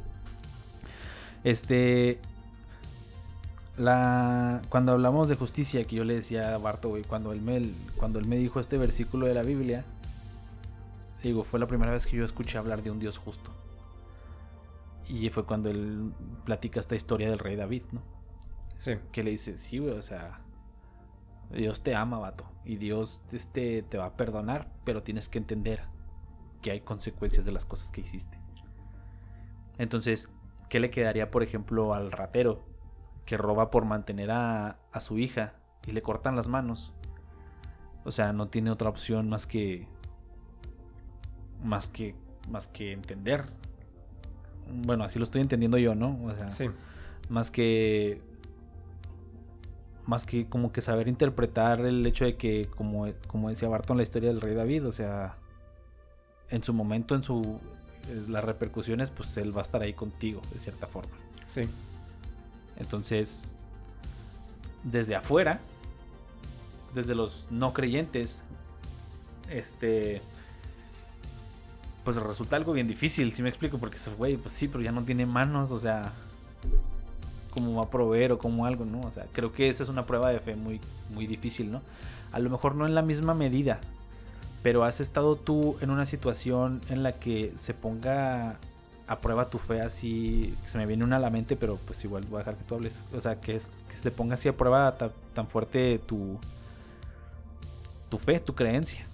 [1.44, 2.20] Este,
[3.78, 7.72] la cuando hablamos de justicia que yo le decía a Barto, güey, cuando él me
[7.98, 9.86] cuando él me dijo este versículo de la Biblia,
[11.24, 13.52] digo, fue la primera vez que yo escuché hablar de un Dios justo.
[15.08, 16.12] Y fue cuando él
[16.46, 18.02] platica esta historia del rey David, ¿no?
[18.78, 18.94] Sí.
[19.12, 20.40] Que le dice, sí, güey, o sea,
[21.54, 22.46] Dios te ama, vato.
[22.66, 25.82] Y Dios este, te va a perdonar, pero tienes que entender
[26.62, 28.38] que hay consecuencias de las cosas que hiciste.
[29.78, 30.30] Entonces,
[30.70, 32.64] ¿qué le quedaría, por ejemplo, al ratero
[33.26, 35.54] que roba por mantener a, a su hija
[35.88, 36.94] y le cortan las manos?
[38.04, 39.88] O sea, no tiene otra opción más que
[41.64, 42.16] más que
[42.50, 43.46] más que entender.
[44.68, 46.18] Bueno, así lo estoy entendiendo yo, ¿no?
[46.24, 46.70] O sea, Sí.
[47.30, 48.22] más que
[50.06, 54.04] más que como que saber interpretar el hecho de que como, como decía Barton la
[54.04, 55.36] historia del rey David, o sea,
[56.50, 57.60] en su momento, en su
[58.08, 61.14] eh, las repercusiones, pues él va a estar ahí contigo de cierta forma.
[61.48, 61.68] Sí.
[62.78, 63.54] Entonces,
[64.84, 65.60] desde afuera,
[66.94, 68.42] desde los no creyentes,
[69.50, 70.22] este,
[72.04, 74.92] pues resulta algo bien difícil, si me explico, porque ese güey, pues sí, pero ya
[74.92, 76.14] no tiene manos, o sea,
[77.52, 79.02] cómo va a proveer o como algo, ¿no?
[79.02, 80.82] O sea, creo que esa es una prueba de fe muy,
[81.14, 81.82] muy difícil, ¿no?
[82.32, 83.80] A lo mejor no en la misma medida,
[84.64, 88.58] pero has estado tú en una situación en la que se ponga
[89.08, 92.24] a prueba tu fe así, se me viene una a la mente, pero pues igual
[92.30, 93.70] voy a dejar que tú hables, o sea, que, se
[94.02, 96.40] te ponga así a prueba ta- tan fuerte tu,
[98.10, 99.06] tu fe, tu creencia.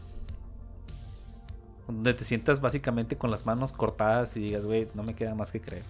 [1.88, 5.51] Donde te sientas básicamente con las manos cortadas y digas, güey, no me queda más
[5.51, 5.83] que creer.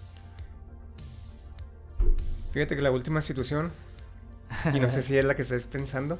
[2.57, 3.71] Fíjate que la última situación,
[4.73, 6.17] y no sé si es la que estés pensando,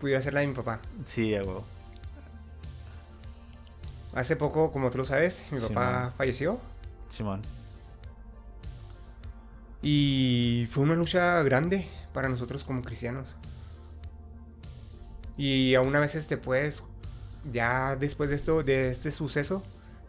[0.00, 0.78] pudiera ser la de mi papá.
[1.04, 1.64] Sí, a huevo.
[4.14, 6.60] Hace poco, como tú lo sabes, mi papá falleció.
[7.08, 7.42] Simón.
[9.82, 13.34] Y fue una lucha grande para nosotros como cristianos.
[15.36, 16.84] Y aún a veces te puedes,
[17.52, 19.64] ya después de esto, de este suceso,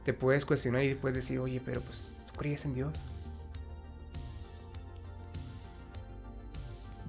[0.06, 3.04] te puedes cuestionar y puedes decir, oye, pero pues tú crees en Dios.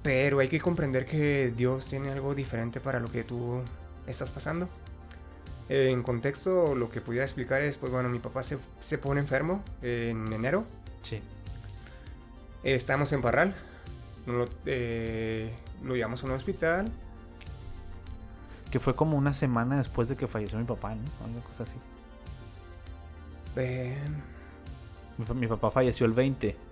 [0.05, 3.63] Pero hay que comprender que Dios tiene algo diferente para lo que tú
[4.05, 4.69] estás pasando.
[5.67, 9.63] En contexto, lo que pudiera explicar es, pues bueno, mi papá se, se pone enfermo
[9.81, 10.63] en enero.
[11.01, 11.21] Sí.
[12.61, 13.55] Estábamos en Parral.
[14.27, 15.51] Lo, eh,
[15.83, 16.91] lo llevamos a un hospital.
[18.69, 21.01] Que fue como una semana después de que falleció mi papá, ¿no?
[21.27, 21.77] Una cosa así.
[23.55, 23.97] Eh,
[25.33, 26.64] mi papá falleció el 20.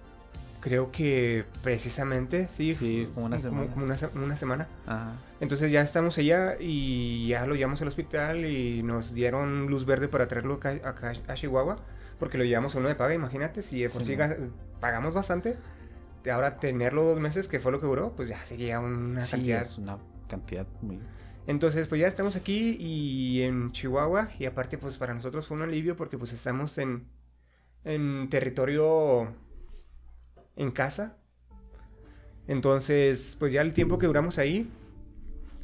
[0.63, 2.73] Creo que precisamente, sí.
[2.75, 3.67] Sí, como una semana.
[3.73, 4.67] como una, se- una semana.
[4.87, 5.17] Ajá.
[5.41, 10.07] Entonces ya estamos allá y ya lo llevamos al hospital y nos dieron luz verde
[10.07, 11.75] para traerlo acá, acá a Chihuahua.
[12.17, 13.61] Porque lo llevamos a uno de paga, imagínate.
[13.61, 14.15] Si de por Sí,
[14.79, 15.57] pagamos bastante.
[16.31, 19.61] ahora tenerlo dos meses, que fue lo que duró, pues ya sería una Sí, cantidad
[19.63, 19.97] es una
[20.29, 20.97] cantidad muy...
[21.45, 25.63] Entonces, pues ya estamos aquí y en Chihuahua y aparte, pues para nosotros fue un
[25.63, 27.05] alivio porque pues estamos en,
[27.83, 29.33] en territorio
[30.55, 31.17] en casa.
[32.47, 34.69] Entonces, pues ya el tiempo que duramos ahí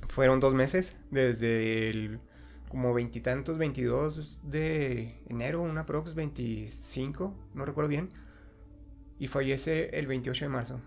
[0.07, 2.19] fueron dos meses, desde el
[2.69, 8.09] como veintitantos, 22 de enero, una prox 25, no recuerdo bien,
[9.17, 10.79] y fallece el 28 de marzo.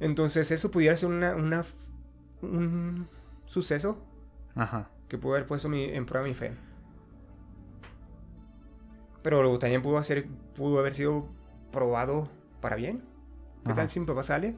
[0.00, 1.64] Entonces eso pudiera ser una, una
[2.42, 3.08] un
[3.46, 4.04] suceso
[4.54, 4.90] Ajá.
[5.08, 6.52] que pudo haber puesto mi- en prueba mi fe.
[9.22, 11.28] Pero también pudo, hacer, pudo haber sido
[11.72, 12.28] probado
[12.60, 13.02] para bien.
[13.64, 13.82] ¿Qué Ajá.
[13.82, 14.54] tal si mi papá sale?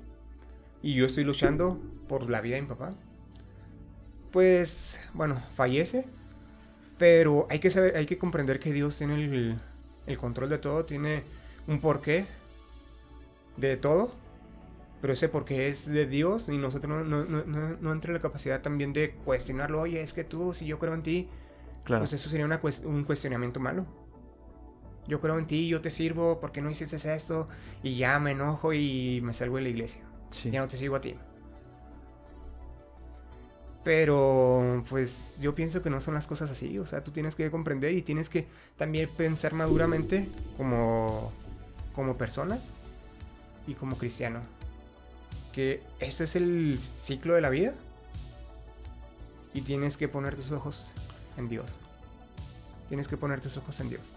[0.83, 2.93] Y yo estoy luchando por la vida de mi papá.
[4.33, 6.05] Pues, bueno, fallece.
[6.99, 9.61] Pero hay que saber, hay que comprender que Dios tiene el,
[10.07, 11.25] el control de todo, tiene
[11.67, 12.27] un porqué
[13.57, 14.13] de todo.
[15.01, 18.19] Pero ese porqué es de Dios y nosotros no, no, no, no, no entra la
[18.21, 19.81] capacidad también de cuestionarlo.
[19.81, 21.29] Oye, es que tú, si yo creo en ti,
[21.85, 22.03] Claro.
[22.03, 23.87] pues eso sería una un cuestionamiento malo.
[25.07, 27.49] Yo creo en ti, yo te sirvo, ¿por qué no hiciste esto?
[27.83, 30.03] Y ya me enojo y me salgo de la iglesia.
[30.31, 30.51] sí.
[30.51, 31.17] Ya no te sigo a ti.
[33.83, 36.79] Pero, pues yo pienso que no son las cosas así.
[36.79, 38.47] O sea, tú tienes que comprender y tienes que
[38.77, 41.33] también pensar maduramente como,
[41.95, 42.59] como persona
[43.67, 44.41] y como cristiano.
[45.53, 47.75] Que este es el ciclo de la vida
[49.55, 50.93] y tienes que poner tus ojos
[51.39, 51.77] en Dios.
[52.89, 54.15] Tienes que poner tus ojos en Dios.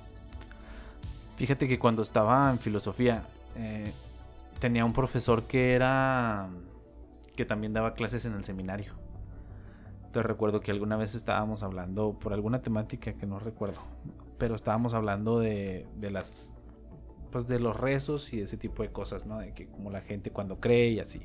[1.35, 3.23] Fíjate que cuando estaba en filosofía,
[3.55, 3.91] eh,
[4.59, 6.49] tenía un profesor que era.
[7.35, 8.93] que también daba clases en el seminario.
[10.11, 13.81] Te recuerdo que alguna vez estábamos hablando por alguna temática que no recuerdo,
[14.37, 16.55] pero estábamos hablando de, de las.
[17.31, 19.39] pues de los rezos y ese tipo de cosas, ¿no?
[19.39, 21.21] De que como la gente cuando cree y así.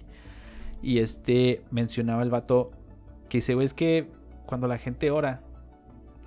[0.80, 2.70] Y este mencionaba el vato
[3.28, 4.08] que dice, güey, es que
[4.46, 5.42] cuando la gente ora,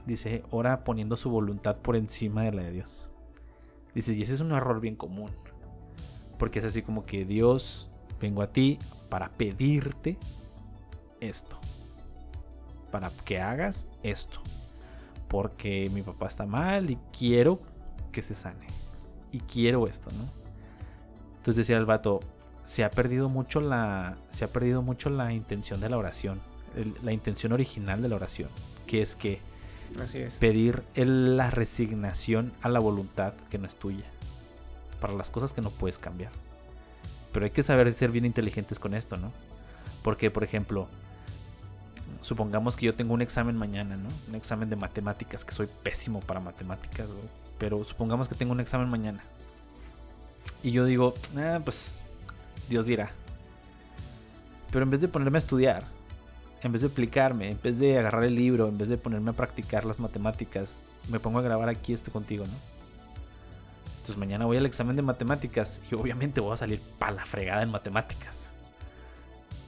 [0.05, 3.10] dice, ora poniendo su voluntad por encima de la de Dios.
[3.93, 5.31] Dices, y ese es un error bien común.
[6.37, 7.89] Porque es así como que Dios,
[8.19, 8.79] vengo a ti
[9.09, 10.17] para pedirte
[11.19, 11.59] esto.
[12.91, 14.41] Para que hagas esto.
[15.27, 17.61] porque mi papá está mal y quiero
[18.11, 18.67] que se sane.
[19.31, 20.25] Y quiero esto, ¿no?
[21.37, 22.19] Entonces decía el vato,
[22.65, 26.41] se ha perdido mucho la, se ha perdido mucho la intención de la oración,
[27.01, 28.49] la intención original de la oración,
[28.87, 29.39] que es que
[29.99, 30.35] Así es.
[30.35, 34.05] pedir la resignación a la voluntad que no es tuya,
[34.99, 36.31] para las cosas que no puedes cambiar.
[37.31, 39.31] Pero hay que saber ser bien inteligentes con esto, ¿no?
[40.03, 40.87] Porque, por ejemplo,
[42.21, 44.09] supongamos que yo tengo un examen mañana, ¿no?
[44.27, 47.07] Un examen de matemáticas, que soy pésimo para matemáticas,
[47.57, 49.23] Pero supongamos que tengo un examen mañana.
[50.63, 51.97] Y yo digo, ah, pues
[52.69, 53.11] Dios dirá.
[54.71, 55.85] Pero en vez de ponerme a estudiar,
[56.63, 59.33] en vez de aplicarme, en vez de agarrar el libro, en vez de ponerme a
[59.33, 60.73] practicar las matemáticas,
[61.09, 62.53] me pongo a grabar aquí esto contigo, ¿no?
[63.93, 67.61] Entonces mañana voy al examen de matemáticas y obviamente voy a salir para la fregada
[67.61, 68.35] en matemáticas.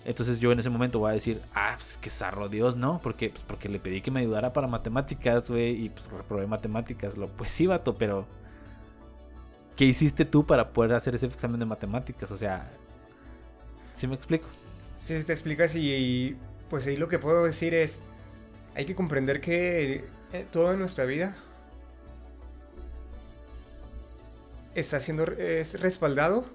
[0.06, 3.00] Entonces yo en ese momento voy a decir, ah, pues que zarro Dios, ¿no?
[3.02, 7.18] Porque, pues, porque le pedí que me ayudara para matemáticas, güey, y pues reprobé matemáticas.
[7.18, 8.26] Lo, pues sí, vato, pero
[9.78, 12.30] ¿qué hiciste tú para poder hacer ese examen de matemáticas?
[12.32, 12.70] O sea,
[13.96, 14.48] ¿sí me explico?
[14.98, 16.36] Sí, te explicas y,
[16.70, 17.99] pues ahí lo que puedo decir es,
[18.76, 21.36] hay que comprender que eh, todo en nuestra vida
[24.76, 26.45] está siendo es respaldado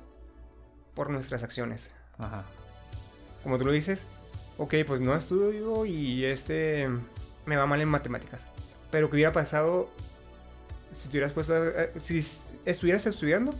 [0.95, 1.91] por nuestras acciones.
[2.19, 2.45] Ajá.
[3.43, 4.07] Como tú lo dices,
[4.59, 6.89] ok, pues no estudio y este
[7.47, 8.47] me va mal en matemáticas.
[8.91, 9.89] Pero ¿qué hubiera pasado
[10.91, 11.55] si te hubieras puesto,
[12.01, 12.27] si
[12.65, 13.55] estuvieras estudiando?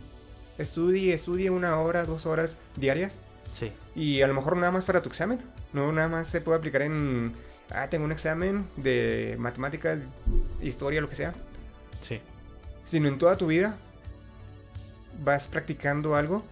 [0.57, 3.19] Estudie, estudie una hora, dos horas diarias.
[3.49, 3.71] Sí.
[3.95, 5.39] Y a lo mejor nada más para tu examen.
[5.73, 7.33] No nada más se puede aplicar en,
[7.69, 9.99] ah, tengo un examen de matemáticas,
[10.61, 11.33] historia, lo que sea.
[12.01, 12.21] Sí.
[12.83, 13.77] Sino en toda tu vida
[15.23, 16.43] vas practicando algo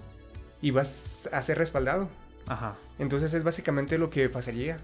[0.61, 2.09] y vas a ser respaldado.
[2.47, 2.75] Ajá.
[2.99, 4.79] Entonces es básicamente lo que pasaría.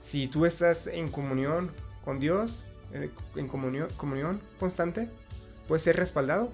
[0.00, 1.70] Si tú estás en comunión
[2.04, 5.08] con Dios, eh, en comunión, comunión constante,
[5.66, 6.50] puedes ser respaldado.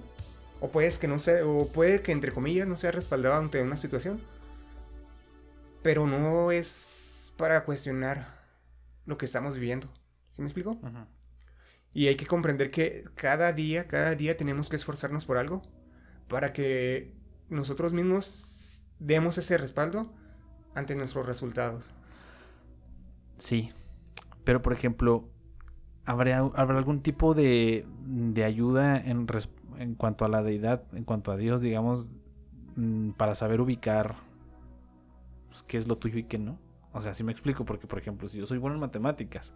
[0.59, 3.77] O puedes que no sea, o puede que entre comillas no sea respaldado ante una
[3.77, 4.21] situación.
[5.81, 8.41] Pero no es para cuestionar
[9.05, 9.89] lo que estamos viviendo.
[10.29, 10.79] ¿Sí me explico?
[11.93, 15.61] Y hay que comprender que cada día, cada día tenemos que esforzarnos por algo
[16.27, 17.13] para que
[17.49, 20.13] nosotros mismos demos ese respaldo
[20.73, 21.93] ante nuestros resultados.
[23.39, 23.71] Sí,
[24.45, 25.29] pero por ejemplo,
[26.05, 29.27] ¿habrá, ¿habrá algún tipo de, de ayuda en,
[29.77, 32.09] en cuanto a la deidad, en cuanto a Dios, digamos,
[32.75, 34.15] mm, para saber ubicar
[35.51, 36.57] pues, qué es lo tuyo y qué no?
[36.93, 39.51] O sea, si me explico, porque por ejemplo, si yo soy bueno en matemáticas,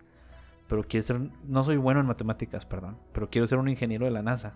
[0.68, 4.12] pero quiero ser, no soy bueno en matemáticas, perdón, pero quiero ser un ingeniero de
[4.12, 4.54] la NASA.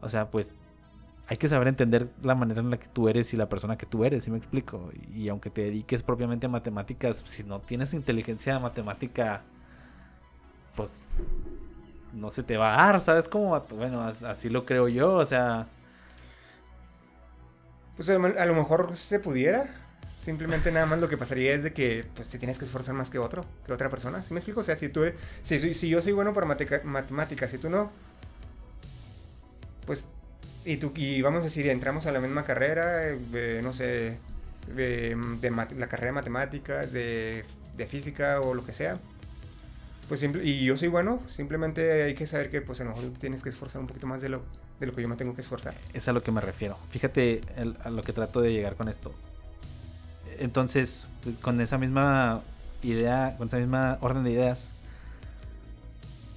[0.00, 0.54] O sea, pues
[1.28, 3.86] hay que saber entender la manera en la que tú eres y la persona que
[3.86, 4.90] tú eres, ¿sí me explico?
[5.12, 9.42] Y, aunque te dediques propiamente a matemáticas, si no tienes inteligencia matemática,
[10.76, 11.04] pues
[12.12, 13.58] no se te va a dar, ¿sabes cómo?
[13.70, 15.66] Bueno, así lo creo yo, o sea...
[17.96, 19.85] Pues a lo mejor se pudiera.
[20.18, 23.10] Simplemente nada más lo que pasaría es de que pues te tienes que esforzar más
[23.10, 24.24] que otro, que otra persona.
[24.24, 24.60] ¿Sí me explico?
[24.60, 25.04] O sea, si tú
[25.44, 27.92] si, si yo soy bueno para matemáticas y tú no,
[29.86, 30.08] pues
[30.64, 33.14] y, tú, y vamos a decir, entramos a la misma carrera,
[33.62, 34.18] no sé,
[34.74, 35.16] de,
[35.76, 37.44] la carrera de matemáticas, de,
[37.88, 38.98] física o lo que sea.
[40.08, 43.42] Pues y yo soy bueno, simplemente hay que saber que pues a lo mejor tienes
[43.42, 44.42] que esforzar un poquito más de lo,
[44.80, 45.74] de lo que yo me tengo que esforzar.
[45.94, 46.78] Es a lo que me refiero.
[46.90, 47.42] Fíjate
[47.84, 49.14] a lo que trato de llegar con esto.
[50.38, 51.06] Entonces,
[51.42, 52.42] con esa misma
[52.82, 54.68] idea, con esa misma orden de ideas,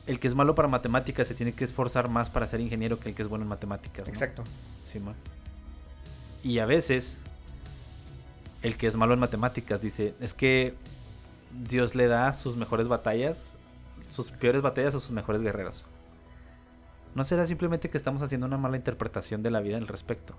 [0.07, 3.09] el que es malo para matemáticas se tiene que esforzar más para ser ingeniero que
[3.09, 4.07] el que es bueno en matemáticas.
[4.09, 4.43] Exacto.
[4.83, 5.15] Simón.
[6.43, 7.17] y a veces,
[8.63, 10.73] el que es malo en matemáticas dice, es que
[11.67, 13.55] Dios le da sus mejores batallas,
[14.09, 15.85] sus peores batallas a sus mejores guerreros.
[17.15, 20.35] ¿No será simplemente que estamos haciendo una mala interpretación de la vida al respecto?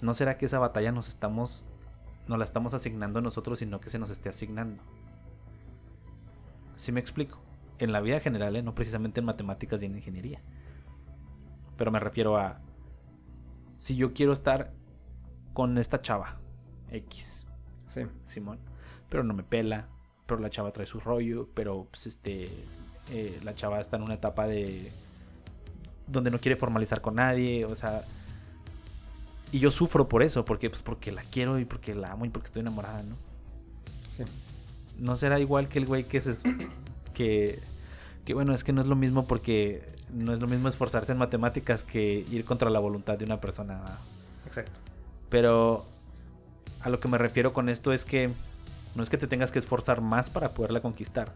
[0.00, 1.62] ¿No será que esa batalla nos estamos
[2.30, 4.82] no la estamos asignando nosotros, sino que se nos esté asignando?
[6.76, 7.38] ¿Sí me explico?
[7.80, 8.62] en la vida general, ¿eh?
[8.62, 10.40] no precisamente en matemáticas y en ingeniería.
[11.76, 12.60] Pero me refiero a,
[13.72, 14.70] si yo quiero estar
[15.54, 16.36] con esta chava,
[16.90, 17.46] X,
[17.86, 18.02] sí.
[18.26, 18.58] Simón,
[19.08, 19.88] pero no me pela,
[20.26, 22.50] pero la chava trae su rollo, pero pues este,
[23.10, 24.92] eh, la chava está en una etapa de,
[26.06, 28.04] donde no quiere formalizar con nadie, o sea,
[29.52, 32.30] y yo sufro por eso, porque pues porque la quiero y porque la amo y
[32.30, 33.16] porque estoy enamorada, ¿no?
[34.08, 34.24] Sí.
[34.98, 36.36] No será igual que el güey que se
[37.14, 37.60] que
[38.24, 39.82] que bueno, es que no es lo mismo porque
[40.12, 43.80] no es lo mismo esforzarse en matemáticas que ir contra la voluntad de una persona.
[44.46, 44.78] Exacto.
[45.28, 45.86] Pero
[46.80, 48.30] a lo que me refiero con esto es que
[48.94, 51.32] no es que te tengas que esforzar más para poderla conquistar,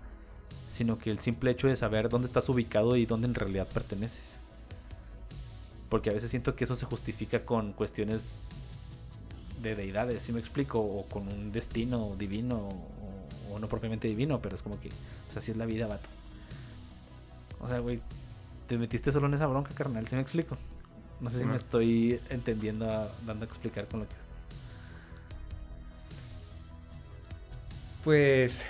[0.71, 4.37] sino que el simple hecho de saber dónde estás ubicado y dónde en realidad perteneces.
[5.95, 8.43] Porque a veces siento que eso se justifica con cuestiones
[9.63, 12.57] de deidades, si me explico, o con un destino divino,
[13.49, 14.89] o, no propiamente divino, pero es como que,
[15.27, 16.09] pues así es la vida, vato.
[17.61, 18.01] O sea, güey,
[18.67, 20.57] te metiste solo en esa bronca, carnal, si me explico.
[21.21, 22.87] No sé si me estoy entendiendo,
[23.25, 24.21] dando a explicar con lo que es.
[28.03, 28.65] Pues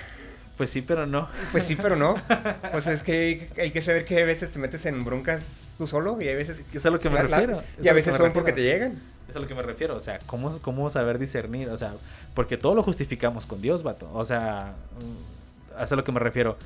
[0.57, 1.29] pues sí, pero no.
[1.53, 2.15] Pues sí, pero no.
[2.75, 5.87] O sea, es que hay, que saber que a veces te metes en broncas tú
[5.87, 6.65] solo y a veces...
[6.73, 7.63] Es a lo que me refiero.
[7.83, 9.01] y a veces son porque te llegan.
[9.29, 9.97] Es a lo que me refiero.
[9.97, 11.69] O sea, ¿cómo, ¿cómo saber discernir?
[11.71, 11.95] O sea,
[12.35, 14.09] porque todo lo justificamos con Dios, vato.
[14.13, 16.57] O sea, mm, es a lo que me refiero.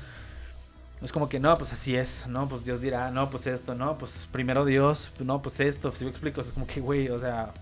[1.01, 3.97] Es como que no, pues así es, no, pues Dios dirá, no, pues esto, no,
[3.97, 7.53] pues primero Dios, no, pues esto, si me explico, es como que, güey, o sea,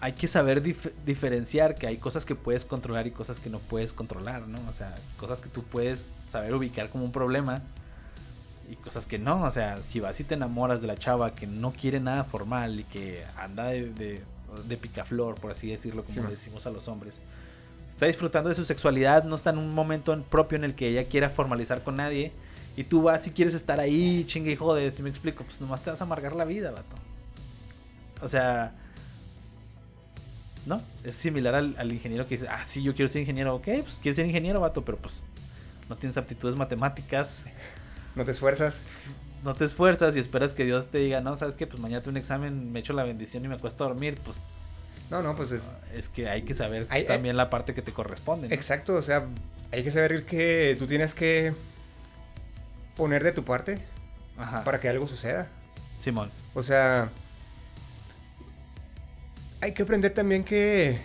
[0.00, 0.62] hay que saber
[1.04, 4.58] diferenciar que hay cosas que puedes controlar y cosas que no puedes controlar, ¿no?
[4.68, 7.62] O sea, cosas que tú puedes saber ubicar como un problema
[8.70, 9.42] y cosas que no.
[9.42, 12.80] O sea, si vas y te enamoras de la chava que no quiere nada formal
[12.80, 14.22] y que anda de,
[14.66, 17.18] de, picaflor, por así decirlo, como decimos a los hombres,
[17.92, 21.04] está disfrutando de su sexualidad, no está en un momento propio en el que ella
[21.04, 22.32] quiera formalizar con nadie.
[22.74, 25.82] Y tú vas y quieres estar ahí, chingue y jode, si me explico, pues nomás
[25.82, 26.96] te vas a amargar la vida, vato.
[28.22, 28.72] O sea,
[30.70, 30.80] ¿no?
[31.04, 34.16] Es similar al, ingeniero que dice, ah, sí, yo quiero ser ingeniero, ok, pues quieres
[34.16, 35.24] ser ingeniero, vato, pero pues
[35.88, 37.44] no tienes aptitudes matemáticas.
[38.14, 38.80] No te esfuerzas.
[39.42, 42.12] No te esfuerzas y esperas que Dios te diga, no, sabes que pues mañana tengo
[42.12, 44.38] un examen, me echo la bendición y me acuesto a dormir, pues...
[45.10, 45.76] No, no, pues es...
[45.92, 48.54] Es que hay que saber también la parte que te corresponde.
[48.54, 49.26] Exacto, o sea,
[49.72, 51.52] hay que saber que tú tienes que
[52.96, 53.80] poner de tu parte
[54.64, 55.48] para que algo suceda.
[55.98, 56.30] Simón.
[56.54, 57.10] O sea,
[59.60, 60.98] hay que aprender también que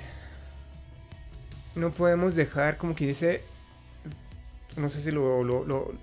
[1.76, 3.44] no podemos dejar, como que dice,
[4.78, 5.94] no sé si lo, lo,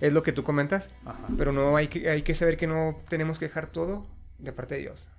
[0.00, 0.90] es lo que tú comentas,
[1.38, 4.06] pero no hay que, hay que saber que no tenemos que dejar todo
[4.38, 5.10] de parte de Dios.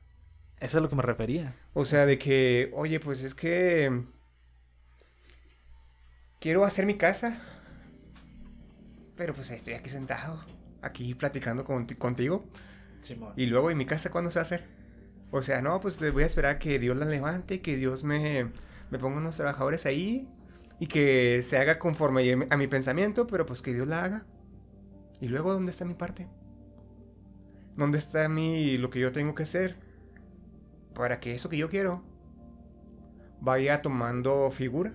[0.57, 1.55] Eso es a lo que me refería.
[1.73, 4.03] O sea, de que, oye, pues es que
[6.39, 7.41] quiero hacer mi casa,
[9.15, 10.43] pero pues estoy aquí sentado,
[10.82, 12.45] aquí platicando contigo.
[13.36, 14.74] Y luego, ¿y mi casa cuándo se va a hacer?
[15.38, 18.52] O sea, no, pues voy a esperar a que Dios la levante, que Dios me,
[18.90, 20.30] me ponga unos trabajadores ahí
[20.80, 24.26] y que se haga conforme a mi pensamiento, pero pues que Dios la haga.
[25.20, 26.30] Y luego, ¿dónde está mi parte?
[27.76, 29.76] ¿Dónde está mi, lo que yo tengo que hacer?
[30.94, 32.02] Para que eso que yo quiero
[33.42, 34.94] vaya tomando figura.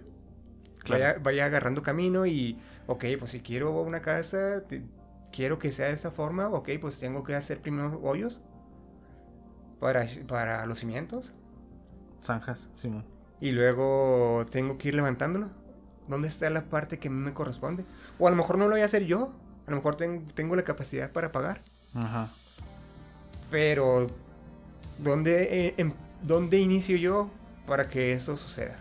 [0.88, 4.64] Vaya, vaya, agarrando camino y, ok, pues si quiero una casa,
[5.30, 8.40] quiero que sea de esa forma, ok, pues tengo que hacer primero hoyos
[9.80, 11.32] para, para los cimientos.
[12.24, 13.04] Zanjas, Simón.
[13.40, 15.48] Y luego tengo que ir levantándolo.
[16.06, 17.84] ¿Dónde está la parte que me corresponde?
[18.18, 19.32] O a lo mejor no lo voy a hacer yo.
[19.66, 21.62] A lo mejor tengo la capacidad para pagar.
[21.94, 22.32] Ajá.
[23.50, 24.08] Pero,
[24.98, 27.30] ¿dónde, eh, em, ¿dónde inicio yo
[27.66, 28.76] para que esto suceda?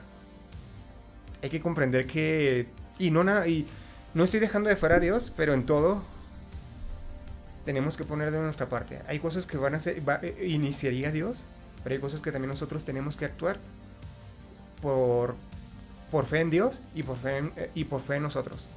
[1.42, 2.68] Hay que comprender que...
[2.98, 3.66] Y no, y
[4.14, 6.04] no estoy dejando de fuera a Dios, pero en todo
[7.70, 9.00] tenemos que poner de nuestra parte.
[9.08, 11.44] Hay cosas que van a ser, eh, iniciaría Dios,
[11.84, 13.60] pero hay cosas que también nosotros tenemos que actuar
[14.82, 15.36] por,
[16.10, 18.70] por fe en Dios y por fe en, eh, y por fe en nosotros.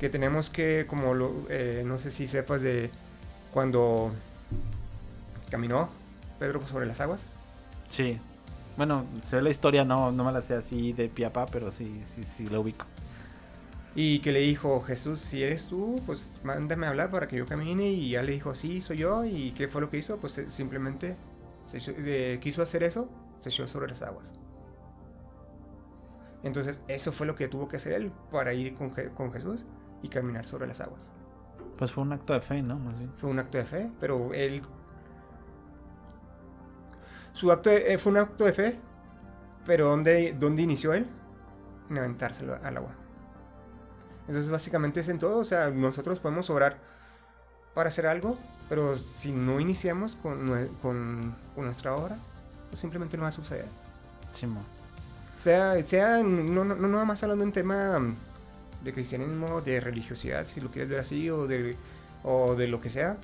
[0.00, 2.90] Que tenemos que, como lo, eh, no sé si sepas de
[3.52, 4.10] cuando
[5.50, 5.90] caminó
[6.40, 7.28] Pedro sobre las aguas.
[7.90, 8.18] Sí.
[8.76, 12.24] Bueno, sé la historia, no, no me la sé así de piapa, pero sí, sí,
[12.36, 12.86] sí la ubico.
[13.96, 17.46] Y que le dijo, Jesús, si eres tú, pues mándame a hablar para que yo
[17.46, 17.90] camine.
[17.90, 19.24] Y ya le dijo, sí, soy yo.
[19.24, 20.18] ¿Y qué fue lo que hizo?
[20.18, 21.16] Pues eh, simplemente
[21.66, 23.08] se quiso hacer eso,
[23.40, 24.34] se echó sobre las aguas.
[26.42, 29.64] Entonces, eso fue lo que tuvo que hacer él para ir con, con Jesús
[30.02, 31.10] y caminar sobre las aguas.
[31.78, 32.78] Pues fue un acto de fe, ¿no?
[32.78, 33.12] Más bien.
[33.16, 34.62] Fue un acto de fe, pero él...
[37.32, 38.78] Su acto eh, fue un acto de fe,
[39.66, 41.06] pero ¿dónde, dónde inició él?
[41.90, 42.94] En aventárselo al agua.
[44.26, 46.78] Entonces básicamente es en todo, o sea, nosotros podemos orar
[47.74, 52.16] para hacer algo, pero si no iniciamos con, con, nuestra obra,
[52.70, 53.66] pues simplemente no va a suceder.
[54.32, 54.46] Sí,
[55.36, 58.00] sea, sea no, no, no nada más hablando en tema
[58.82, 61.76] de cristianismo, de religiosidad, si lo quieres ver así, o de,
[62.22, 63.16] o de lo que sea,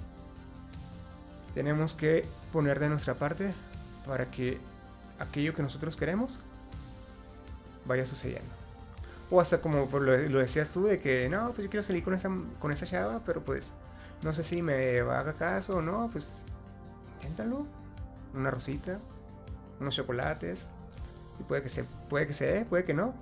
[1.54, 3.54] tenemos que poner de nuestra parte
[4.06, 4.58] para que
[5.18, 6.38] aquello que nosotros queremos
[7.86, 8.59] vaya sucediendo.
[9.30, 12.30] O hasta como lo, decías tú, de que no, pues yo quiero salir con esa,
[12.58, 13.72] con esa chava, pero pues
[14.22, 16.42] no sé si me haga caso o no, pues
[17.20, 17.66] inténtalo.
[18.34, 19.00] Una rosita,
[19.80, 20.68] unos chocolates.
[21.38, 23.14] Y puede que se, puede que se puede que no.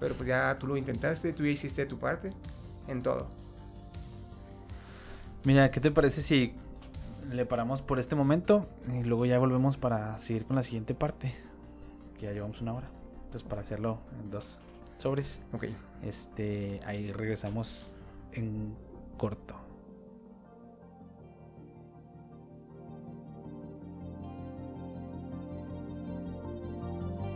[0.00, 2.32] pero pues ya tú lo intentaste, tú ya hiciste tu parte
[2.88, 3.28] en todo.
[5.44, 6.54] Mira, ¿qué te parece si
[7.30, 11.34] le paramos por este momento y luego ya volvemos para seguir con la siguiente parte?
[12.18, 12.88] Que ya llevamos una hora.
[13.24, 14.58] Entonces, para hacerlo en dos
[15.02, 15.38] sobres.
[15.52, 15.66] Ok.
[16.02, 17.92] Este, ahí regresamos
[18.32, 18.74] en
[19.18, 19.61] corto.